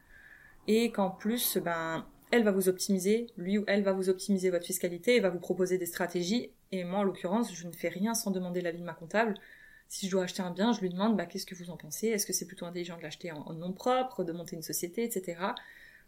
et 0.68 0.92
qu'en 0.92 1.10
plus, 1.10 1.58
ben, 1.58 2.06
elle 2.32 2.44
va 2.44 2.52
vous 2.52 2.70
optimiser, 2.70 3.28
lui 3.38 3.58
ou 3.60 3.64
elle 3.68 3.84
va 3.84 3.94
vous 3.94 4.10
optimiser 4.10 4.50
votre 4.50 4.66
fiscalité 4.66 5.16
et 5.16 5.20
va 5.20 5.30
vous 5.30 5.40
proposer 5.40 5.78
des 5.78 5.86
stratégies. 5.86 6.52
Et 6.72 6.84
moi, 6.84 7.00
en 7.00 7.04
l'occurrence, 7.04 7.54
je 7.54 7.68
ne 7.68 7.72
fais 7.72 7.90
rien 7.90 8.16
sans 8.16 8.32
demander 8.32 8.62
l'avis 8.62 8.80
de 8.80 8.86
ma 8.86 8.94
comptable. 8.94 9.36
Si 9.88 10.08
je 10.08 10.12
dois 10.12 10.24
acheter 10.24 10.42
un 10.42 10.50
bien, 10.50 10.74
je 10.74 10.82
lui 10.82 10.90
demande 10.90 11.16
bah, 11.16 11.28
qu'est-ce 11.28 11.46
que 11.46 11.54
vous 11.54 11.70
en 11.70 11.78
pensez? 11.78 12.08
Est-ce 12.08 12.26
que 12.26 12.34
c'est 12.34 12.48
plutôt 12.48 12.66
intelligent 12.66 12.98
de 12.98 13.04
l'acheter 13.04 13.32
en, 13.32 13.54
nom 13.54 13.74
propre, 13.74 14.24
de 14.24 14.32
monter 14.32 14.56
une 14.56 14.64
société, 14.64 15.04
etc. 15.04 15.40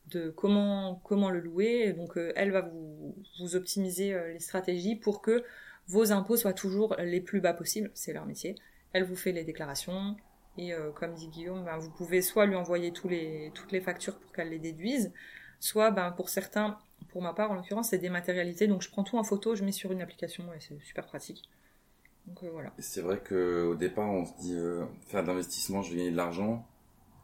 De 0.08 0.31
comment 0.31 1.00
comment 1.03 1.29
le 1.29 1.39
louer? 1.39 1.93
Donc 1.93 2.17
euh, 2.17 2.31
elle 2.36 2.51
va 2.51 2.62
vous, 2.62 3.15
vous 3.39 3.55
optimiser 3.55 4.13
euh, 4.13 4.34
les 4.34 4.39
stratégies 4.39 4.96
pour 4.96 5.22
que 5.22 5.43
vos 5.88 6.12
impôts 6.12 6.38
soient 6.38 6.53
toujours 6.53 6.96
les 6.98 7.22
plus 7.22 7.41
bas 7.41 7.53
possibles, 7.53 7.91
c'est 7.93 8.13
leur 8.13 8.25
métier. 8.25 8.55
Elle 8.93 9.03
vous 9.03 9.15
fait 9.15 9.31
les 9.31 9.43
déclarations, 9.43 10.15
et 10.57 10.74
euh, 10.74 10.91
comme 10.91 11.13
dit 11.13 11.27
Guillaume, 11.27 11.65
ben, 11.65 11.77
vous 11.77 11.89
pouvez 11.89 12.21
soit 12.21 12.45
lui 12.45 12.55
envoyer 12.55 12.91
tous 12.91 13.07
les, 13.07 13.51
toutes 13.53 13.71
les 13.71 13.81
factures 13.81 14.17
pour 14.17 14.31
qu'elle 14.31 14.50
les 14.50 14.59
déduise, 14.59 15.12
soit 15.59 15.91
ben, 15.91 16.12
pour 16.12 16.29
certains, 16.29 16.77
pour 17.09 17.21
ma 17.21 17.33
part 17.33 17.51
en 17.51 17.55
l'occurrence, 17.55 17.89
c'est 17.89 17.97
dématérialité, 17.97 18.67
donc 18.67 18.81
je 18.81 18.89
prends 18.89 19.03
tout 19.03 19.17
en 19.17 19.24
photo, 19.24 19.55
je 19.55 19.63
mets 19.63 19.71
sur 19.71 19.91
une 19.91 20.01
application 20.01 20.45
et 20.53 20.59
c'est 20.59 20.79
super 20.81 21.05
pratique. 21.05 21.43
Donc 22.27 22.43
euh, 22.43 22.50
voilà. 22.51 22.74
C'est 22.79 23.01
vrai 23.01 23.19
qu'au 23.19 23.75
départ, 23.75 24.09
on 24.09 24.25
se 24.25 24.33
dit 24.39 24.55
euh, 24.55 24.85
faire 25.07 25.24
d'investissement, 25.24 25.81
je 25.81 25.91
vais 25.91 25.97
gagner 25.97 26.12
de 26.12 26.17
l'argent, 26.17 26.65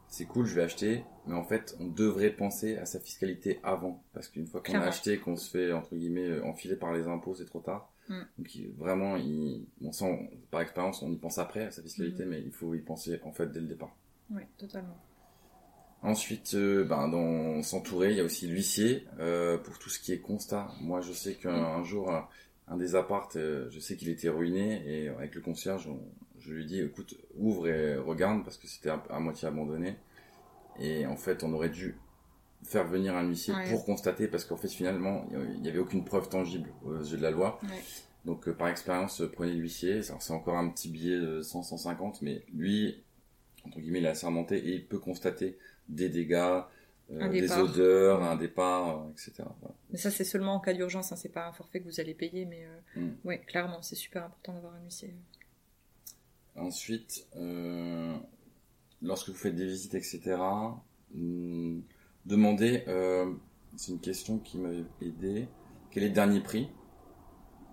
c'est 0.08 0.26
cool, 0.26 0.44
je 0.44 0.54
vais 0.54 0.62
acheter, 0.62 1.04
mais 1.26 1.34
en 1.34 1.44
fait, 1.44 1.74
on 1.80 1.86
devrait 1.86 2.30
penser 2.30 2.76
à 2.76 2.84
sa 2.84 3.00
fiscalité 3.00 3.60
avant, 3.62 4.02
parce 4.12 4.28
qu'une 4.28 4.46
fois 4.46 4.62
qu'on 4.62 4.74
a 4.74 4.80
acheté, 4.80 5.18
qu'on 5.18 5.36
se 5.36 5.50
fait 5.50 5.72
entre 5.72 5.96
guillemets 5.96 6.40
enfiler 6.40 6.76
par 6.76 6.92
les 6.92 7.06
impôts, 7.06 7.34
c'est 7.34 7.46
trop 7.46 7.60
tard. 7.60 7.91
Mm. 8.08 8.20
Donc 8.38 8.58
vraiment, 8.76 9.16
il, 9.16 9.66
on 9.82 9.92
sent, 9.92 10.30
par 10.50 10.60
expérience, 10.60 11.02
on 11.02 11.10
y 11.10 11.16
pense 11.16 11.38
après 11.38 11.64
à 11.64 11.70
sa 11.70 11.82
fiscalité, 11.82 12.24
mm. 12.24 12.28
mais 12.28 12.40
il 12.40 12.52
faut 12.52 12.74
y 12.74 12.80
penser 12.80 13.20
en 13.24 13.32
fait 13.32 13.50
dès 13.52 13.60
le 13.60 13.66
départ. 13.66 13.94
Oui, 14.30 14.42
totalement. 14.58 14.96
Ensuite, 16.02 16.54
euh, 16.54 16.84
ben, 16.84 17.08
dans 17.08 17.62
s'entourer, 17.62 18.10
il 18.10 18.16
y 18.16 18.20
a 18.20 18.24
aussi 18.24 18.48
l'huissier 18.48 19.06
euh, 19.20 19.56
pour 19.56 19.78
tout 19.78 19.88
ce 19.88 20.00
qui 20.00 20.12
est 20.12 20.18
constat. 20.18 20.68
Moi, 20.80 21.00
je 21.00 21.12
sais 21.12 21.34
qu'un 21.34 21.78
mm. 21.78 21.84
jour, 21.84 22.12
un, 22.66 22.76
des 22.76 22.96
appartes, 22.96 23.36
euh, 23.36 23.70
je 23.70 23.78
sais 23.78 23.96
qu'il 23.96 24.08
était 24.08 24.28
ruiné 24.28 24.82
et 24.84 25.08
avec 25.08 25.36
le 25.36 25.40
concierge, 25.40 25.88
je 26.40 26.52
lui 26.52 26.66
dis, 26.66 26.80
écoute, 26.80 27.16
ouvre 27.38 27.68
et 27.68 27.96
regarde 27.96 28.42
parce 28.42 28.56
que 28.56 28.66
c'était 28.66 28.90
à, 28.90 29.20
moitié 29.20 29.46
abandonné. 29.46 29.96
Et 30.80 31.06
en 31.06 31.16
fait, 31.16 31.44
on 31.44 31.52
aurait 31.52 31.68
dû 31.68 31.96
faire 32.64 32.86
venir 32.86 33.16
un 33.16 33.26
huissier 33.26 33.54
pour 33.70 33.84
constater 33.84 34.28
parce 34.28 34.44
qu'en 34.44 34.56
fait 34.56 34.68
finalement 34.68 35.26
il 35.32 35.60
n'y 35.60 35.68
avait 35.68 35.78
aucune 35.78 36.04
preuve 36.04 36.28
tangible 36.28 36.70
aux 36.84 37.02
yeux 37.02 37.16
de 37.16 37.22
la 37.22 37.30
loi. 37.30 37.58
Donc 38.24 38.46
euh, 38.48 38.52
par 38.54 38.68
expérience, 38.68 39.20
euh, 39.20 39.30
prenez 39.30 39.52
l'huissier. 39.52 40.02
C'est 40.02 40.32
encore 40.32 40.56
un 40.56 40.68
petit 40.68 40.88
billet 40.88 41.18
de 41.18 41.42
100-150, 41.42 42.18
mais 42.22 42.44
lui, 42.54 43.02
entre 43.64 43.80
guillemets, 43.80 44.06
assermenté 44.06 44.58
et 44.58 44.74
il 44.74 44.86
peut 44.86 44.98
constater 44.98 45.58
des 45.88 46.08
dégâts, 46.08 46.62
euh, 47.10 47.28
des 47.28 47.52
odeurs, 47.52 48.22
un 48.22 48.36
départ, 48.36 49.08
etc. 49.10 49.44
Mais 49.90 49.98
ça, 49.98 50.10
c'est 50.10 50.24
seulement 50.24 50.54
en 50.54 50.60
cas 50.60 50.72
d'urgence, 50.72 51.12
hein, 51.12 51.16
c'est 51.16 51.32
pas 51.32 51.48
un 51.48 51.52
forfait 51.52 51.80
que 51.80 51.86
vous 51.86 52.00
allez 52.00 52.14
payer, 52.14 52.44
mais 52.44 52.64
mm. 52.96 53.10
ouais, 53.24 53.40
clairement, 53.40 53.82
c'est 53.82 53.96
super 53.96 54.24
important 54.24 54.54
d'avoir 54.54 54.74
un 54.74 54.84
huissier. 54.84 55.14
Ensuite, 56.54 57.26
lorsque 59.02 59.30
vous 59.30 59.34
faites 59.34 59.56
des 59.56 59.66
visites, 59.66 59.94
etc., 59.94 60.36
demandez, 62.26 62.84
c'est 63.76 63.92
une 63.92 64.00
question 64.00 64.38
qui 64.38 64.58
m'avait 64.58 64.84
aidé, 65.00 65.48
quel 65.90 66.04
est 66.04 66.08
le 66.08 66.14
dernier 66.14 66.40
prix 66.40 66.70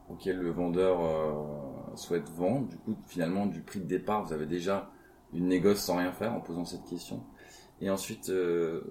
auquel 0.10 0.38
le 0.38 0.52
vendeur 0.52 1.02
euh, 1.02 1.96
souhaite 1.96 2.30
vendre? 2.30 2.68
Du 2.68 2.78
coup, 2.78 2.98
finalement, 3.08 3.46
du 3.46 3.62
prix 3.62 3.80
de 3.80 3.86
départ, 3.86 4.26
vous 4.26 4.34
avez 4.34 4.46
déjà 4.46 4.92
une 5.34 5.48
négoce 5.48 5.80
sans 5.80 5.98
rien 5.98 6.12
faire 6.12 6.34
en 6.34 6.42
posant 6.42 6.66
cette 6.66 6.84
question. 6.86 7.24
Et 7.80 7.90
ensuite, 7.90 8.30
euh, 8.30 8.82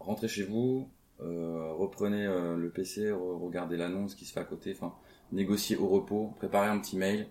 rentrez 0.00 0.28
chez 0.28 0.42
vous, 0.42 0.88
euh, 1.20 1.72
reprenez 1.74 2.26
le 2.26 2.70
PC, 2.70 3.12
regardez 3.12 3.76
l'annonce 3.76 4.14
qui 4.14 4.24
se 4.24 4.32
fait 4.32 4.40
à 4.40 4.44
côté, 4.44 4.72
enfin, 4.72 4.94
négociez 5.32 5.76
au 5.76 5.86
repos, 5.86 6.34
préparez 6.36 6.68
un 6.68 6.78
petit 6.78 6.96
mail 6.96 7.28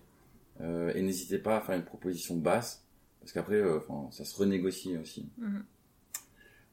et 0.60 1.02
n'hésitez 1.02 1.36
pas 1.38 1.58
à 1.58 1.60
faire 1.60 1.74
une 1.74 1.84
proposition 1.84 2.36
basse 2.36 2.86
parce 3.20 3.32
qu'après, 3.32 3.62
ça 4.10 4.24
se 4.24 4.34
renégocie 4.38 4.96
aussi. 4.96 5.28
Mhm. 5.36 5.64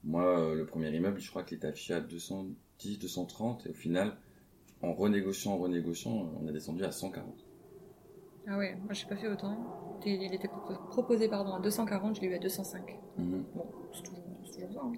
Moi, 0.04 0.54
le 0.56 0.66
premier 0.66 0.90
immeuble, 0.90 1.20
je 1.20 1.30
crois 1.30 1.44
qu'il 1.44 1.58
était 1.58 1.68
affiché 1.68 1.94
à 1.94 2.02
210, 2.02 3.00
230 3.00 3.66
et 3.66 3.70
au 3.70 3.74
final, 3.74 4.18
en 4.82 4.94
renégociant, 4.94 5.54
en 5.54 5.58
renégociant, 5.58 6.30
on 6.42 6.48
a 6.48 6.52
descendu 6.52 6.84
à 6.84 6.92
140. 6.92 7.46
Ah 8.48 8.58
ouais, 8.58 8.76
moi 8.84 8.94
j'ai 8.94 9.08
pas 9.08 9.16
fait 9.16 9.30
autant. 9.30 9.58
Il 10.06 10.34
était 10.34 10.50
proposé 10.90 11.30
pardon, 11.30 11.54
à 11.54 11.62
240, 11.62 12.18
je 12.18 12.22
l'ai 12.22 12.28
eu 12.28 12.34
à 12.34 12.40
205. 12.40 13.00
Mhm. 13.18 13.46
Bon, 13.56 13.66
c'est 13.94 14.04
toujours, 14.04 14.24
ça. 14.44 14.80
Hein. 14.82 14.92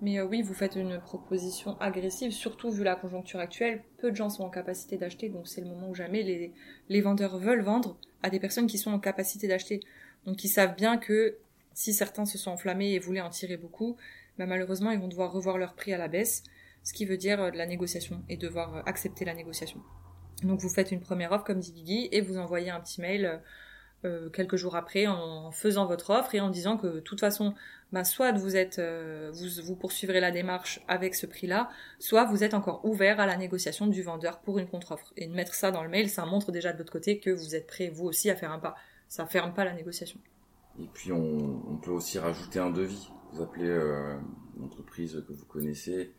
Mais 0.00 0.18
euh, 0.18 0.26
oui, 0.26 0.42
vous 0.42 0.54
faites 0.54 0.76
une 0.76 1.00
proposition 1.00 1.76
agressive, 1.80 2.30
surtout 2.30 2.70
vu 2.70 2.84
la 2.84 2.94
conjoncture 2.94 3.40
actuelle. 3.40 3.82
Peu 3.98 4.10
de 4.10 4.16
gens 4.16 4.28
sont 4.28 4.44
en 4.44 4.50
capacité 4.50 4.96
d'acheter, 4.96 5.28
donc 5.28 5.48
c'est 5.48 5.60
le 5.60 5.66
moment 5.66 5.90
où 5.90 5.94
jamais 5.94 6.22
les, 6.22 6.52
les 6.88 7.00
vendeurs 7.00 7.38
veulent 7.38 7.62
vendre 7.62 7.96
à 8.22 8.30
des 8.30 8.38
personnes 8.38 8.66
qui 8.66 8.78
sont 8.78 8.92
en 8.92 9.00
capacité 9.00 9.48
d'acheter. 9.48 9.80
Donc 10.24 10.44
ils 10.44 10.48
savent 10.48 10.76
bien 10.76 10.96
que 10.96 11.36
si 11.74 11.92
certains 11.92 12.24
se 12.24 12.38
sont 12.38 12.50
enflammés 12.50 12.92
et 12.92 12.98
voulaient 12.98 13.20
en 13.20 13.30
tirer 13.30 13.56
beaucoup, 13.56 13.96
bah, 14.38 14.46
malheureusement 14.46 14.90
ils 14.90 14.98
vont 14.98 15.08
devoir 15.08 15.32
revoir 15.32 15.58
leur 15.58 15.74
prix 15.74 15.92
à 15.92 15.98
la 15.98 16.08
baisse 16.08 16.42
ce 16.84 16.92
qui 16.92 17.06
veut 17.06 17.16
dire 17.16 17.40
euh, 17.40 17.50
de 17.50 17.56
la 17.56 17.66
négociation 17.66 18.22
et 18.28 18.36
devoir 18.36 18.76
euh, 18.76 18.82
accepter 18.86 19.24
la 19.24 19.34
négociation. 19.34 19.82
Donc 20.42 20.60
vous 20.60 20.68
faites 20.68 20.92
une 20.92 21.00
première 21.00 21.32
offre 21.32 21.44
comme 21.44 21.58
dit 21.58 21.72
Guigui 21.72 22.08
et 22.12 22.20
vous 22.20 22.36
envoyez 22.36 22.70
un 22.70 22.80
petit 22.80 23.00
mail 23.00 23.40
euh, 24.04 24.28
quelques 24.28 24.56
jours 24.56 24.76
après 24.76 25.06
en 25.06 25.50
faisant 25.50 25.86
votre 25.86 26.10
offre 26.10 26.34
et 26.34 26.40
en 26.40 26.50
disant 26.50 26.76
que 26.76 26.86
de 26.86 27.00
toute 27.00 27.20
façon, 27.20 27.54
bah, 27.92 28.04
soit 28.04 28.32
vous 28.32 28.54
êtes, 28.54 28.80
poursuivrez 29.80 30.20
la 30.20 30.30
démarche 30.30 30.80
avec 30.88 31.14
ce 31.14 31.24
prix-là, 31.24 31.70
soit 31.98 32.24
vous 32.24 32.44
êtes 32.44 32.52
encore 32.52 32.84
ouvert 32.84 33.18
à 33.18 33.26
la 33.26 33.36
négociation 33.36 33.86
du 33.86 34.02
vendeur 34.02 34.40
pour 34.40 34.58
une 34.58 34.68
contre-offre. 34.68 35.14
Et 35.16 35.26
de 35.26 35.32
mettre 35.32 35.54
ça 35.54 35.70
dans 35.70 35.82
le 35.82 35.88
mail, 35.88 36.10
ça 36.10 36.26
montre 36.26 36.52
déjà 36.52 36.72
de 36.74 36.78
l'autre 36.78 36.92
côté 36.92 37.18
que 37.18 37.30
vous 37.30 37.54
êtes 37.54 37.66
prêt 37.66 37.88
vous 37.88 38.04
aussi 38.04 38.28
à 38.28 38.36
faire 38.36 38.52
un 38.52 38.58
pas. 38.58 38.74
Ça 39.08 39.24
ferme 39.24 39.54
pas 39.54 39.64
la 39.64 39.72
négociation. 39.72 40.20
Et 40.80 40.86
puis 40.92 41.12
on, 41.12 41.70
on 41.70 41.76
peut 41.76 41.90
aussi 41.90 42.18
rajouter 42.18 42.58
un 42.58 42.70
devis. 42.70 43.10
Vous 43.32 43.42
appelez 43.42 43.68
l'entreprise 44.58 45.24
que 45.26 45.32
vous 45.32 45.44
connaissez 45.44 46.12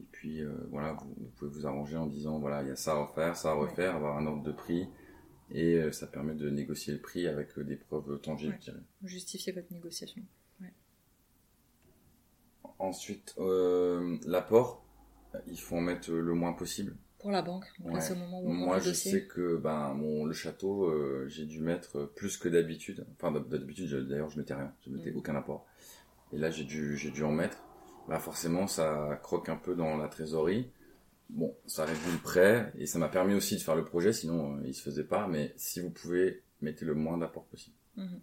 et 0.00 0.06
puis 0.12 0.40
euh, 0.40 0.52
voilà, 0.70 0.92
vous, 0.92 1.30
pouvez 1.36 1.50
vous 1.50 1.66
arranger 1.66 1.96
en 1.96 2.06
disant 2.06 2.38
voilà, 2.38 2.62
il 2.62 2.68
y 2.68 2.72
a 2.72 2.76
ça 2.76 2.92
à 2.92 3.04
refaire, 3.04 3.36
ça 3.36 3.50
à 3.50 3.54
refaire, 3.54 3.96
avoir 3.96 4.16
un 4.16 4.26
ordre 4.26 4.42
de 4.42 4.52
prix. 4.52 4.88
Et 5.52 5.74
euh, 5.74 5.90
ça 5.90 6.06
permet 6.06 6.34
de 6.34 6.48
négocier 6.48 6.92
le 6.92 7.00
prix 7.00 7.26
avec 7.26 7.58
euh, 7.58 7.64
des 7.64 7.76
preuves 7.76 8.20
tangibles, 8.20 8.56
dirais. 8.60 8.78
Justifier 9.04 9.52
votre 9.52 9.72
négociation. 9.72 10.22
Ensuite, 12.78 13.34
l'apport, 14.24 14.82
il 15.46 15.60
faut 15.60 15.76
en 15.76 15.82
mettre 15.82 16.10
le 16.10 16.32
moins 16.32 16.54
possible. 16.54 16.96
Pour 17.20 17.30
la 17.30 17.42
banque, 17.42 17.66
à 17.92 18.00
ce 18.00 18.14
moment 18.14 18.40
où 18.40 18.48
Moi, 18.48 18.78
je 18.78 18.92
sais 18.92 19.26
que 19.26 19.56
ben, 19.56 19.92
mon, 19.94 20.24
le 20.24 20.32
château, 20.32 20.90
j'ai 21.28 21.44
dû 21.44 21.60
mettre 21.60 22.04
plus 22.16 22.36
que 22.36 22.48
d'habitude. 22.48 23.06
Enfin, 23.14 23.30
d'habitude, 23.30 24.08
d'ailleurs, 24.08 24.30
je 24.30 24.38
mettais 24.38 24.54
rien. 24.54 24.72
Je 24.86 24.90
mettais 24.90 25.10
mm. 25.10 25.16
aucun 25.16 25.36
apport. 25.36 25.66
Et 26.32 26.38
là, 26.38 26.50
j'ai 26.50 26.64
dû, 26.64 26.96
j'ai 26.96 27.10
dû 27.10 27.22
en 27.24 27.32
mettre 27.32 27.62
bah 28.10 28.18
forcément 28.18 28.66
ça 28.66 29.18
croque 29.22 29.48
un 29.48 29.56
peu 29.56 29.74
dans 29.74 29.96
la 29.96 30.08
trésorerie. 30.08 30.70
Bon, 31.28 31.56
ça 31.66 31.84
réduit 31.84 32.10
le 32.12 32.18
prêt 32.18 32.72
et 32.76 32.86
ça 32.86 32.98
m'a 32.98 33.08
permis 33.08 33.34
aussi 33.34 33.54
de 33.54 33.60
faire 33.60 33.76
le 33.76 33.84
projet, 33.84 34.12
sinon 34.12 34.56
euh, 34.56 34.66
il 34.66 34.74
se 34.74 34.82
faisait 34.82 35.04
pas. 35.04 35.28
Mais 35.28 35.52
si 35.56 35.80
vous 35.80 35.90
pouvez, 35.90 36.42
mettez 36.60 36.84
le 36.84 36.94
moins 36.94 37.18
d'apport 37.18 37.44
possible. 37.44 37.76
Mhm. 37.96 38.20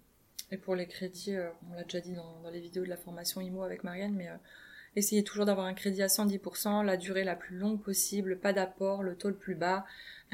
Et 0.52 0.58
pour 0.58 0.76
les 0.76 0.88
crédits, 0.88 1.36
euh, 1.36 1.50
on 1.70 1.76
l'a 1.76 1.84
déjà 1.84 2.02
dit 2.02 2.14
dans, 2.14 2.50
les 2.50 2.60
vidéos 2.60 2.84
de 2.84 2.90
la 2.90 2.98
formation 2.98 3.40
IMO 3.40 3.64
avec 3.64 3.86
Marianne, 3.86 4.14
mais 4.14 4.28
euh, 4.28 4.36
essayez 4.98 5.24
toujours 5.24 5.46
d'avoir 5.46 5.68
un 5.68 5.74
crédit 5.74 6.02
à 6.02 6.08
110%, 6.08 6.84
la 6.84 6.98
durée 6.98 7.24
la 7.24 7.36
plus 7.36 7.56
longue 7.56 7.82
possible, 7.82 8.40
pas 8.40 8.52
d'apport, 8.52 9.04
le 9.04 9.16
taux 9.16 9.30
le 9.30 9.36
plus 9.36 9.56
bas. 9.56 9.86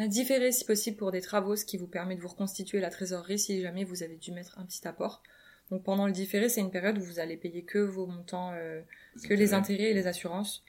Différer 0.07 0.51
si 0.51 0.65
possible 0.65 0.97
pour 0.97 1.11
des 1.11 1.21
travaux, 1.21 1.55
ce 1.55 1.65
qui 1.65 1.77
vous 1.77 1.87
permet 1.87 2.15
de 2.15 2.21
vous 2.21 2.29
reconstituer 2.29 2.79
la 2.79 2.89
trésorerie 2.89 3.37
si 3.37 3.61
jamais 3.61 3.83
vous 3.83 4.01
avez 4.01 4.15
dû 4.15 4.31
mettre 4.31 4.57
un 4.57 4.65
petit 4.65 4.87
apport. 4.87 5.21
Donc 5.69 5.83
pendant 5.83 6.07
le 6.07 6.13
différé, 6.13 6.49
c'est 6.49 6.61
une 6.61 6.71
période 6.71 6.97
où 6.97 7.01
vous 7.01 7.19
allez 7.19 7.37
payer 7.37 7.63
que 7.63 7.79
vos 7.79 8.07
montants, 8.07 8.51
euh, 8.53 8.81
que 9.27 9.33
les 9.33 9.53
intérêts 9.53 9.91
et 9.91 9.93
les 9.93 10.07
assurances 10.07 10.63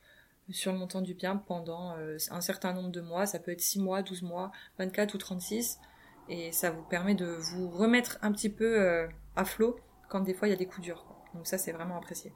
sur 0.51 0.73
le 0.73 0.79
montant 0.79 1.01
du 1.01 1.15
bien 1.15 1.37
pendant 1.37 1.97
euh, 1.97 2.19
un 2.31 2.41
certain 2.41 2.73
nombre 2.73 2.91
de 2.91 3.01
mois. 3.01 3.27
Ça 3.27 3.39
peut 3.39 3.53
être 3.53 3.61
6 3.61 3.81
mois, 3.81 4.03
12 4.03 4.23
mois, 4.23 4.53
24 4.79 5.15
ou 5.15 5.19
36. 5.19 5.79
Et 6.29 6.53
ça 6.53 6.71
vous 6.71 6.83
permet 6.83 7.15
de 7.15 7.27
vous 7.27 7.71
remettre 7.71 8.19
un 8.23 8.33
petit 8.33 8.51
peu 8.51 8.81
euh, 8.81 9.07
à 9.37 9.45
flot 9.45 9.79
quand 10.09 10.21
des 10.21 10.35
fois 10.35 10.49
il 10.49 10.51
y 10.51 10.55
a 10.55 10.59
des 10.59 10.67
coups 10.67 10.83
durs. 10.83 11.07
Donc 11.35 11.47
ça, 11.47 11.59
c'est 11.59 11.73
vraiment 11.73 11.97
apprécié. 11.97 12.33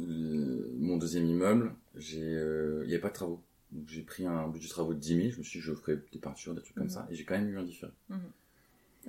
Mon 0.00 0.96
deuxième 0.96 1.26
immeuble, 1.26 1.74
il 1.96 2.84
n'y 2.86 2.92
avait 2.92 3.00
pas 3.00 3.08
de 3.08 3.14
travaux. 3.14 3.42
Donc 3.72 3.88
j'ai 3.88 4.02
pris 4.02 4.26
un 4.26 4.48
budget 4.48 4.68
de 4.68 4.72
travaux 4.72 4.94
de 4.94 4.98
10 4.98 5.16
000. 5.16 5.30
Je 5.30 5.38
me 5.38 5.42
suis 5.42 5.60
dit, 5.60 5.64
je 5.64 5.74
ferai 5.74 5.98
des 6.12 6.18
peintures, 6.18 6.54
des 6.54 6.60
trucs 6.60 6.74
comme 6.74 6.84
mhm. 6.84 6.90
ça. 6.90 7.06
Et 7.10 7.14
j'ai 7.14 7.24
quand 7.24 7.34
même 7.34 7.48
eu 7.48 7.58
un 7.58 7.62
différé. 7.62 7.92
Mhm. 8.10 8.20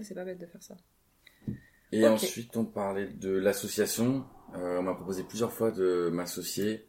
C'est 0.01 0.15
pas 0.15 0.25
bête 0.25 0.39
de 0.39 0.45
faire 0.45 0.63
ça. 0.63 0.75
Et 1.91 2.07
ensuite, 2.07 2.57
on 2.57 2.65
parlait 2.65 3.07
de 3.07 3.29
l'association. 3.29 4.25
Euh, 4.55 4.79
on 4.79 4.83
m'a 4.83 4.95
proposé 4.95 5.23
plusieurs 5.23 5.53
fois 5.53 5.69
de 5.69 6.09
m'associer. 6.11 6.87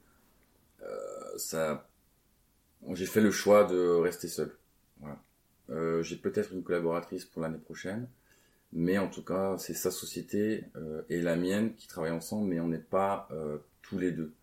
Euh, 0.83 1.37
ça, 1.37 1.89
j'ai 2.93 3.07
fait 3.07 3.21
le 3.21 3.31
choix 3.31 3.65
de 3.65 3.97
rester 3.97 4.29
seul. 4.29 4.57
Voilà. 5.01 5.21
Euh, 5.71 6.03
j'ai 6.03 6.17
peut-être 6.17 6.53
une 6.53 6.63
collaboratrice 6.63 7.27
pour 7.27 7.43
l'année 7.43 7.59
prochaine, 7.59 8.09
mais 8.75 8.99
en 8.99 9.09
tout 9.09 9.25
cas, 9.25 9.57
c'est 9.59 9.75
sa 9.75 9.91
société 9.91 10.65
et 11.09 11.23
la 11.23 11.37
mienne 11.37 11.75
qui 11.75 11.87
travaillent 11.87 12.13
ensemble, 12.13 12.49
mais 12.49 12.61
on 12.61 12.69
n'est 12.69 12.79
pas 12.79 13.29
tous 13.83 13.99
les 13.99 14.11
deux. 14.11 14.35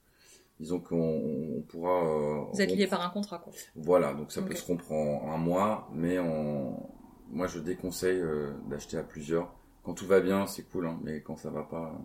Disons 0.60 0.80
qu'on 0.80 1.64
pourra. 1.68 2.50
Vous 2.52 2.62
êtes 2.62 2.72
liés 2.72 2.88
par 2.88 3.02
un 3.02 3.10
contrat, 3.10 3.40
quoi. 3.40 3.54
Voilà, 3.76 4.14
donc 4.14 4.32
ça 4.32 4.42
peut 4.42 4.56
se 4.56 4.66
comprendre 4.66 5.24
en 5.24 5.34
un 5.34 5.38
mois, 5.38 5.90
mais 5.94 6.18
moi 7.30 7.48
je 7.48 7.60
déconseille 7.60 8.24
d'acheter 8.70 8.98
à 8.98 9.04
plusieurs 9.04 9.54
quand 9.84 9.94
tout 9.94 10.06
va 10.06 10.20
bien, 10.20 10.48
c'est 10.48 10.64
cool, 10.64 10.88
hein, 10.88 11.00
mais 11.04 11.22
quand 11.22 11.38
ça 11.38 11.50
va 11.50 11.64
pas, 11.64 12.00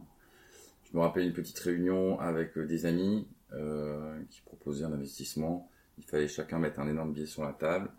je 0.84 0.96
me 0.96 1.02
rappelle 1.02 1.26
une 1.26 1.32
petite 1.32 1.58
réunion 1.58 2.18
avec 2.20 2.56
euh, 2.56 2.66
des 2.66 2.86
amis 2.86 3.28
euh, 3.52 4.18
qui 4.30 4.40
proposaient 4.42 4.84
un 4.84 4.92
investissement. 4.92 5.70
Il 5.98 6.04
fallait 6.04 6.28
chacun 6.28 6.58
mettre 6.58 6.80
un 6.80 6.88
énorme 6.88 7.12
billet 7.12 7.26
sur 7.26 7.42
la 7.42 7.52
table. 7.52 7.90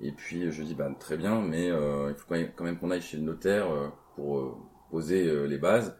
Et 0.00 0.12
puis 0.12 0.50
je 0.50 0.62
dis 0.62 0.74
bah 0.74 0.94
très 0.98 1.16
bien, 1.16 1.40
mais 1.40 1.70
euh, 1.70 2.10
il 2.10 2.16
faut 2.16 2.26
quand 2.28 2.64
même 2.64 2.78
qu'on 2.78 2.90
aille 2.90 3.02
chez 3.02 3.16
le 3.16 3.22
notaire 3.22 3.66
pour 4.14 4.58
poser 4.90 5.46
les 5.46 5.58
bases. 5.58 5.96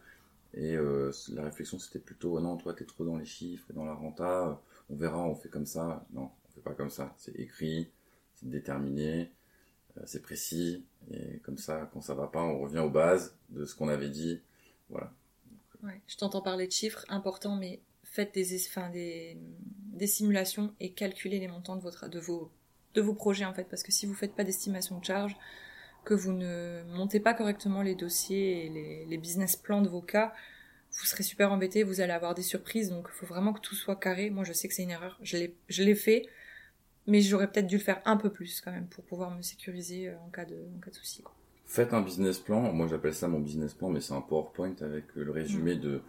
Et 0.53 0.75
la 0.75 1.43
réflexion 1.43 1.79
c'était 1.79 1.99
plutôt 1.99 2.39
non 2.39 2.55
toi 2.57 2.73
t'es 2.73 2.85
trop 2.85 3.03
dans 3.03 3.17
les 3.17 3.25
chiffres, 3.25 3.73
dans 3.73 3.85
la 3.85 3.93
renta, 3.93 4.61
on 4.89 4.95
verra, 4.95 5.23
on 5.25 5.35
fait 5.35 5.49
comme 5.49 5.65
ça. 5.65 6.05
Non, 6.13 6.29
on 6.47 6.51
fait 6.53 6.61
pas 6.61 6.73
comme 6.73 6.89
ça. 6.89 7.13
C'est 7.17 7.35
écrit, 7.35 7.89
c'est 8.35 8.49
déterminé. 8.49 9.31
Euh, 9.97 10.01
c'est 10.05 10.21
précis, 10.21 10.85
et 11.11 11.39
comme 11.39 11.57
ça, 11.57 11.89
quand 11.93 12.01
ça 12.01 12.13
va 12.13 12.27
pas, 12.27 12.41
on 12.41 12.59
revient 12.59 12.79
aux 12.79 12.89
bases 12.89 13.37
de 13.49 13.65
ce 13.65 13.75
qu'on 13.75 13.87
avait 13.87 14.09
dit. 14.09 14.41
Voilà. 14.89 15.11
Je 16.07 16.17
t'entends 16.17 16.41
parler 16.41 16.65
de 16.65 16.71
chiffres 16.71 17.05
importants, 17.09 17.55
mais 17.55 17.79
faites 18.03 18.33
des, 18.33 18.47
simulations 20.07 20.73
et 20.79 20.93
calculez 20.93 21.39
les 21.39 21.47
montants 21.47 21.75
de, 21.75 22.19
vos, 22.19 22.51
de 22.95 23.01
vos 23.01 23.13
projets, 23.13 23.45
en 23.45 23.53
fait, 23.53 23.65
parce 23.69 23.83
que 23.83 23.91
si 23.91 24.05
vous 24.05 24.13
faites 24.13 24.33
pas 24.33 24.43
d'estimation 24.43 24.99
de 24.99 25.05
charge, 25.05 25.35
que 26.03 26.13
vous 26.13 26.33
ne 26.33 26.83
montez 26.95 27.19
pas 27.19 27.33
correctement 27.33 27.81
les 27.81 27.95
dossiers 27.95 28.65
et 28.65 28.69
les, 28.69 29.05
les 29.05 29.17
business 29.17 29.55
plans 29.55 29.81
de 29.81 29.89
vos 29.89 30.01
cas, 30.01 30.33
vous 30.91 31.05
serez 31.05 31.23
super 31.23 31.51
embêté, 31.51 31.83
vous 31.83 31.99
allez 31.99 32.13
avoir 32.13 32.35
des 32.35 32.41
surprises, 32.41 32.89
donc 32.89 33.07
il 33.09 33.15
faut 33.15 33.25
vraiment 33.25 33.53
que 33.53 33.59
tout 33.59 33.75
soit 33.75 33.97
carré. 33.97 34.29
Moi, 34.29 34.43
je 34.43 34.53
sais 34.53 34.67
que 34.67 34.73
c'est 34.73 34.83
une 34.83 34.91
erreur, 34.91 35.19
je 35.21 35.83
l'ai 35.83 35.95
fait, 35.95 36.25
mais 37.07 37.21
j'aurais 37.21 37.51
peut-être 37.51 37.67
dû 37.67 37.77
le 37.77 37.83
faire 37.83 38.01
un 38.05 38.17
peu 38.17 38.29
plus 38.31 38.61
quand 38.61 38.71
même 38.71 38.87
pour 38.87 39.03
pouvoir 39.03 39.35
me 39.35 39.41
sécuriser 39.41 40.09
euh, 40.09 40.17
en 40.25 40.29
cas 40.29 40.45
de, 40.45 40.55
en 40.75 40.79
cas 40.79 40.91
de 40.91 40.95
souci. 40.95 41.21
Quoi. 41.21 41.35
Faites 41.65 41.93
un 41.93 42.01
business 42.01 42.39
plan. 42.39 42.71
Moi, 42.73 42.87
j'appelle 42.87 43.13
ça 43.13 43.27
mon 43.27 43.39
business 43.39 43.73
plan, 43.73 43.89
mais 43.89 43.99
c'est 43.99 44.13
un 44.13 44.21
PowerPoint 44.21 44.75
avec 44.81 45.05
euh, 45.17 45.23
le 45.23 45.31
résumé 45.31 45.75
mm. 45.75 45.79
de, 45.79 46.01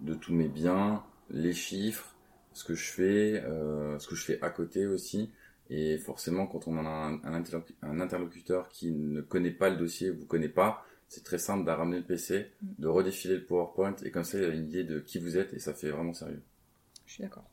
de 0.00 0.14
tous 0.14 0.34
mes 0.34 0.48
biens, 0.48 1.02
les 1.30 1.52
chiffres, 1.52 2.14
ce 2.52 2.64
que 2.64 2.74
je 2.74 2.92
fais, 2.92 3.42
euh, 3.44 3.98
ce 3.98 4.08
que 4.08 4.14
je 4.14 4.24
fais 4.24 4.38
à 4.42 4.50
côté 4.50 4.86
aussi. 4.86 5.30
Et 5.70 5.98
forcément, 5.98 6.46
quand 6.46 6.68
on 6.68 6.76
a 6.76 6.80
un, 6.80 7.20
un, 7.24 8.00
interlocuteur 8.00 8.68
qui 8.68 8.92
ne 8.92 9.22
connaît 9.22 9.50
pas 9.50 9.70
le 9.70 9.76
dossier, 9.76 10.10
vous 10.10 10.26
connaît 10.26 10.48
pas, 10.48 10.84
c'est 11.08 11.24
très 11.24 11.38
simple 11.38 11.64
de 11.64 11.70
ramener 11.70 11.98
le 11.98 12.04
PC, 12.04 12.52
mm. 12.62 12.68
de 12.78 12.88
redéfiler 12.88 13.36
le 13.36 13.44
PowerPoint, 13.44 13.96
et 14.04 14.10
comme 14.10 14.24
ça, 14.24 14.38
il 14.38 14.44
y 14.44 14.46
a 14.46 14.50
une 14.50 14.66
idée 14.66 14.84
de 14.84 15.00
qui 15.00 15.18
vous 15.18 15.38
êtes, 15.38 15.54
et 15.54 15.58
ça 15.58 15.72
fait 15.72 15.90
vraiment 15.90 16.12
sérieux. 16.12 16.42
Je 17.06 17.14
suis 17.14 17.22
d'accord. 17.22 17.44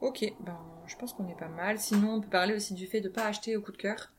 Ok, 0.00 0.24
ben, 0.40 0.58
je 0.86 0.96
pense 0.96 1.12
qu'on 1.12 1.28
est 1.28 1.38
pas 1.38 1.48
mal. 1.48 1.78
Sinon, 1.78 2.14
on 2.14 2.20
peut 2.20 2.28
parler 2.28 2.54
aussi 2.54 2.74
du 2.74 2.86
fait 2.86 3.00
de 3.00 3.08
ne 3.08 3.14
pas 3.14 3.26
acheter 3.26 3.56
au 3.56 3.60
coup 3.60 3.72
de 3.72 3.76
cœur, 3.76 4.12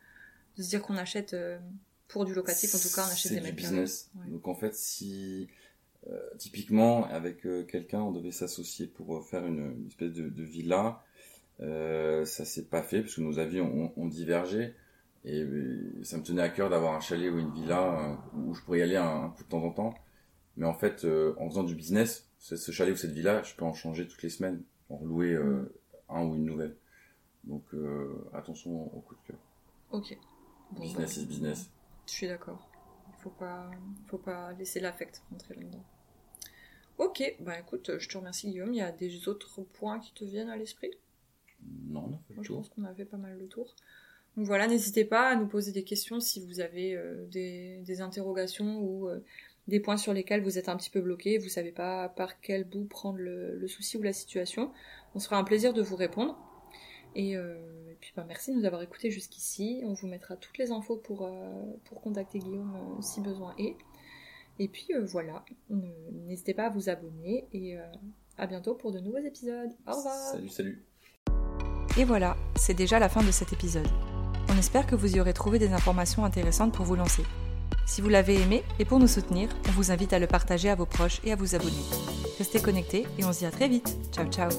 de 0.58 0.64
se 0.64 0.70
dire 0.70 0.82
qu'on 0.82 0.98
achète 0.98 1.34
euh, 1.34 1.60
pour 2.08 2.26
du 2.26 2.34
locatif, 2.34 2.74
en 2.76 2.80
tout 2.80 2.94
cas, 2.96 3.06
on 3.08 3.12
achète 3.12 3.34
des 3.34 3.42
du 3.42 3.52
business. 3.52 4.10
Donc 4.28 4.48
en 4.48 4.56
fait, 4.56 4.74
si 4.76 5.48
euh, 6.08 6.20
typiquement 6.38 7.06
avec 7.06 7.46
euh, 7.46 7.64
quelqu'un, 7.64 8.02
on 8.02 8.12
devait 8.12 8.32
s'associer 8.32 8.88
pour 8.88 9.26
faire 9.28 9.46
une, 9.46 9.88
espèce 9.88 10.14
de, 10.14 10.30
de 10.30 10.44
villa, 10.44 11.04
ça 11.60 12.46
s'est 12.46 12.66
pas 12.66 12.84
fait 12.84 13.02
parce 13.02 13.16
que 13.16 13.22
nos 13.22 13.40
avis 13.40 13.62
ont, 13.62 13.94
ont 13.98 14.08
divergé. 14.08 14.74
Et 15.26 15.44
ça 16.04 16.18
me 16.18 16.24
tenait 16.24 16.44
à 16.44 16.50
cœur 16.50 16.70
d'avoir 16.70 16.94
un 16.94 17.00
chalet 17.00 17.32
ou 17.32 17.40
une 17.40 17.52
villa 17.52 18.00
euh, 18.00 18.16
où 18.38 18.54
je 18.54 18.62
pourrais 18.62 18.80
y 18.80 18.82
aller 18.84 18.96
un, 18.96 19.30
peu 19.30 19.44
de 19.44 19.50
temps 19.50 19.64
en 19.64 19.72
temps. 19.72 19.96
Mais 20.56 20.68
en 20.68 20.76
fait, 20.76 21.04
euh, 21.04 21.34
en 21.40 21.50
faisant 21.50 21.64
du 21.64 21.74
business, 21.74 22.30
ce 22.38 22.72
chalet 22.72 22.94
ou 22.94 22.98
cette 22.98 23.12
villa, 23.12 23.42
je 23.42 23.56
peux 23.56 23.66
en 23.66 23.74
changer 23.74 24.08
toutes 24.08 24.22
les 24.22 24.30
semaines, 24.30 24.62
en 24.90 25.04
louer 25.04 25.34
euh, 25.34 25.74
un 26.10 26.24
ou 26.24 26.36
une 26.36 26.46
nouvelle. 26.46 26.76
Donc 27.44 27.64
attention 28.34 28.72
au 28.96 29.02
coup 29.02 29.16
de 29.16 29.28
cœur. 29.28 29.38
Ok. 29.92 30.18
business 30.80 31.18
is 31.18 31.26
business. 31.26 31.70
Je 32.08 32.12
suis 32.12 32.28
d'accord. 32.28 32.68
Il 33.08 33.22
faut 33.22 33.30
pas, 33.32 33.70
faut 34.08 34.18
pas 34.18 34.54
laisser 34.54 34.80
l'affect 34.80 35.22
rentrer 35.32 35.56
là-dedans. 35.56 35.84
Ok, 36.98 37.36
bah 37.40 37.60
écoute, 37.60 38.00
je 38.00 38.10
te 38.10 38.18
remercie 38.18 38.50
Guillaume. 38.50 38.74
Il 38.74 38.78
y 38.78 38.82
a 38.82 38.92
des 38.92 39.28
autres 39.28 39.62
points 39.62 40.00
qui 40.00 40.12
te 40.14 40.24
viennent 40.24 40.50
à 40.50 40.56
l'esprit? 40.56 40.92
Non, 41.64 42.08
non. 42.08 42.20
Moi, 42.34 42.44
je 42.44 42.54
pense 42.54 42.70
qu'on 42.70 42.84
a 42.84 42.94
fait 42.94 43.06
pas 43.06 43.18
mal 43.18 43.38
le 43.38 43.48
tour. 43.48 43.76
Donc 44.38 44.46
voilà, 44.46 44.68
n'hésitez 44.68 45.06
pas 45.06 45.30
à 45.30 45.36
nous 45.36 45.48
poser 45.48 45.72
des 45.72 45.84
questions 45.84 46.20
si 46.20 46.46
vous 46.46 46.60
avez 46.60 46.96
euh, 46.96 47.26
des, 47.28 48.02
interrogations 48.02 48.80
ou 48.80 49.08
euh, 49.08 49.24
des 49.68 49.80
points 49.80 49.98
sur 49.98 50.14
lesquels 50.14 50.42
vous 50.42 50.58
êtes 50.58 50.68
un 50.68 50.76
petit 50.76 50.90
peu 50.90 51.02
bloqué, 51.02 51.38
vous 51.38 51.48
savez 51.48 51.72
pas 51.72 52.10
par 52.10 52.42
quel 52.42 52.66
bout 52.66 52.84
prendre 52.84 53.18
le, 53.18 53.68
souci 53.68 53.98
ou 53.98 54.02
la 54.02 54.14
situation. 54.14 54.72
On 55.16 55.20
sera 55.20 55.38
un 55.38 55.44
plaisir 55.44 55.74
de 55.74 55.82
vous 55.82 55.96
répondre. 55.96 56.38
Et, 57.16 57.38
euh, 57.38 57.56
puis 58.02 58.12
bah, 58.16 58.26
merci 58.28 58.52
de 58.52 58.58
nous 58.58 58.66
avoir 58.66 58.82
écoutés 58.82 59.10
jusqu'ici. 59.10 59.82
On 59.86 59.94
vous 59.94 60.08
mettra 60.08 60.36
toutes 60.36 60.58
les 60.58 60.72
infos 60.72 60.98
pour, 60.98 61.30
pour 61.86 62.02
contacter 62.02 62.40
Guillaume 62.40 63.00
si 63.02 63.22
besoin 63.22 63.56
est. 63.58 63.78
Et 64.60 64.68
puis 64.68 64.90
voilà, 65.02 65.44
n'hésitez 65.70 66.54
pas 66.54 66.66
à 66.66 66.70
vous 66.70 66.90
abonner 66.90 67.48
et 67.54 67.78
à 68.38 68.48
bientôt 68.48 68.76
pour 68.76 68.92
de 68.92 69.00
nouveaux 69.00 69.18
épisodes. 69.20 69.72
Au 69.88 69.96
revoir. 69.96 70.32
Salut, 70.32 70.50
salut. 70.50 70.86
Et 71.98 72.04
voilà, 72.04 72.36
c'est 72.56 72.74
déjà 72.74 73.00
la 73.00 73.10
fin 73.10 73.24
de 73.24 73.32
cet 73.32 73.54
épisode. 73.54 73.88
On 74.50 74.58
espère 74.58 74.86
que 74.86 74.96
vous 74.96 75.16
y 75.16 75.20
aurez 75.20 75.34
trouvé 75.34 75.60
des 75.60 75.74
informations 75.74 76.26
intéressantes 76.26 76.74
pour 76.74 76.86
vous 76.86 76.96
lancer. 76.96 77.24
Si 77.86 78.02
vous 78.02 78.10
l'avez 78.10 78.42
aimé 78.42 78.64
et 78.80 78.86
pour 78.86 79.00
nous 79.00 79.08
soutenir, 79.08 79.50
on 79.68 79.72
vous 79.72 79.92
invite 79.92 80.14
à 80.14 80.20
le 80.20 80.28
partager 80.28 80.70
à 80.70 80.76
vos 80.76 80.86
proches 80.86 81.22
et 81.24 81.32
à 81.32 81.36
vous 81.36 81.56
abonner. 81.56 81.84
Restez 82.38 82.60
connectés 82.60 83.06
et 83.18 83.26
on 83.26 83.32
se 83.32 83.40
dit 83.40 83.46
à 83.46 83.52
très 83.52 83.68
vite. 83.68 83.98
Ciao 84.12 84.28
ciao 84.28 84.50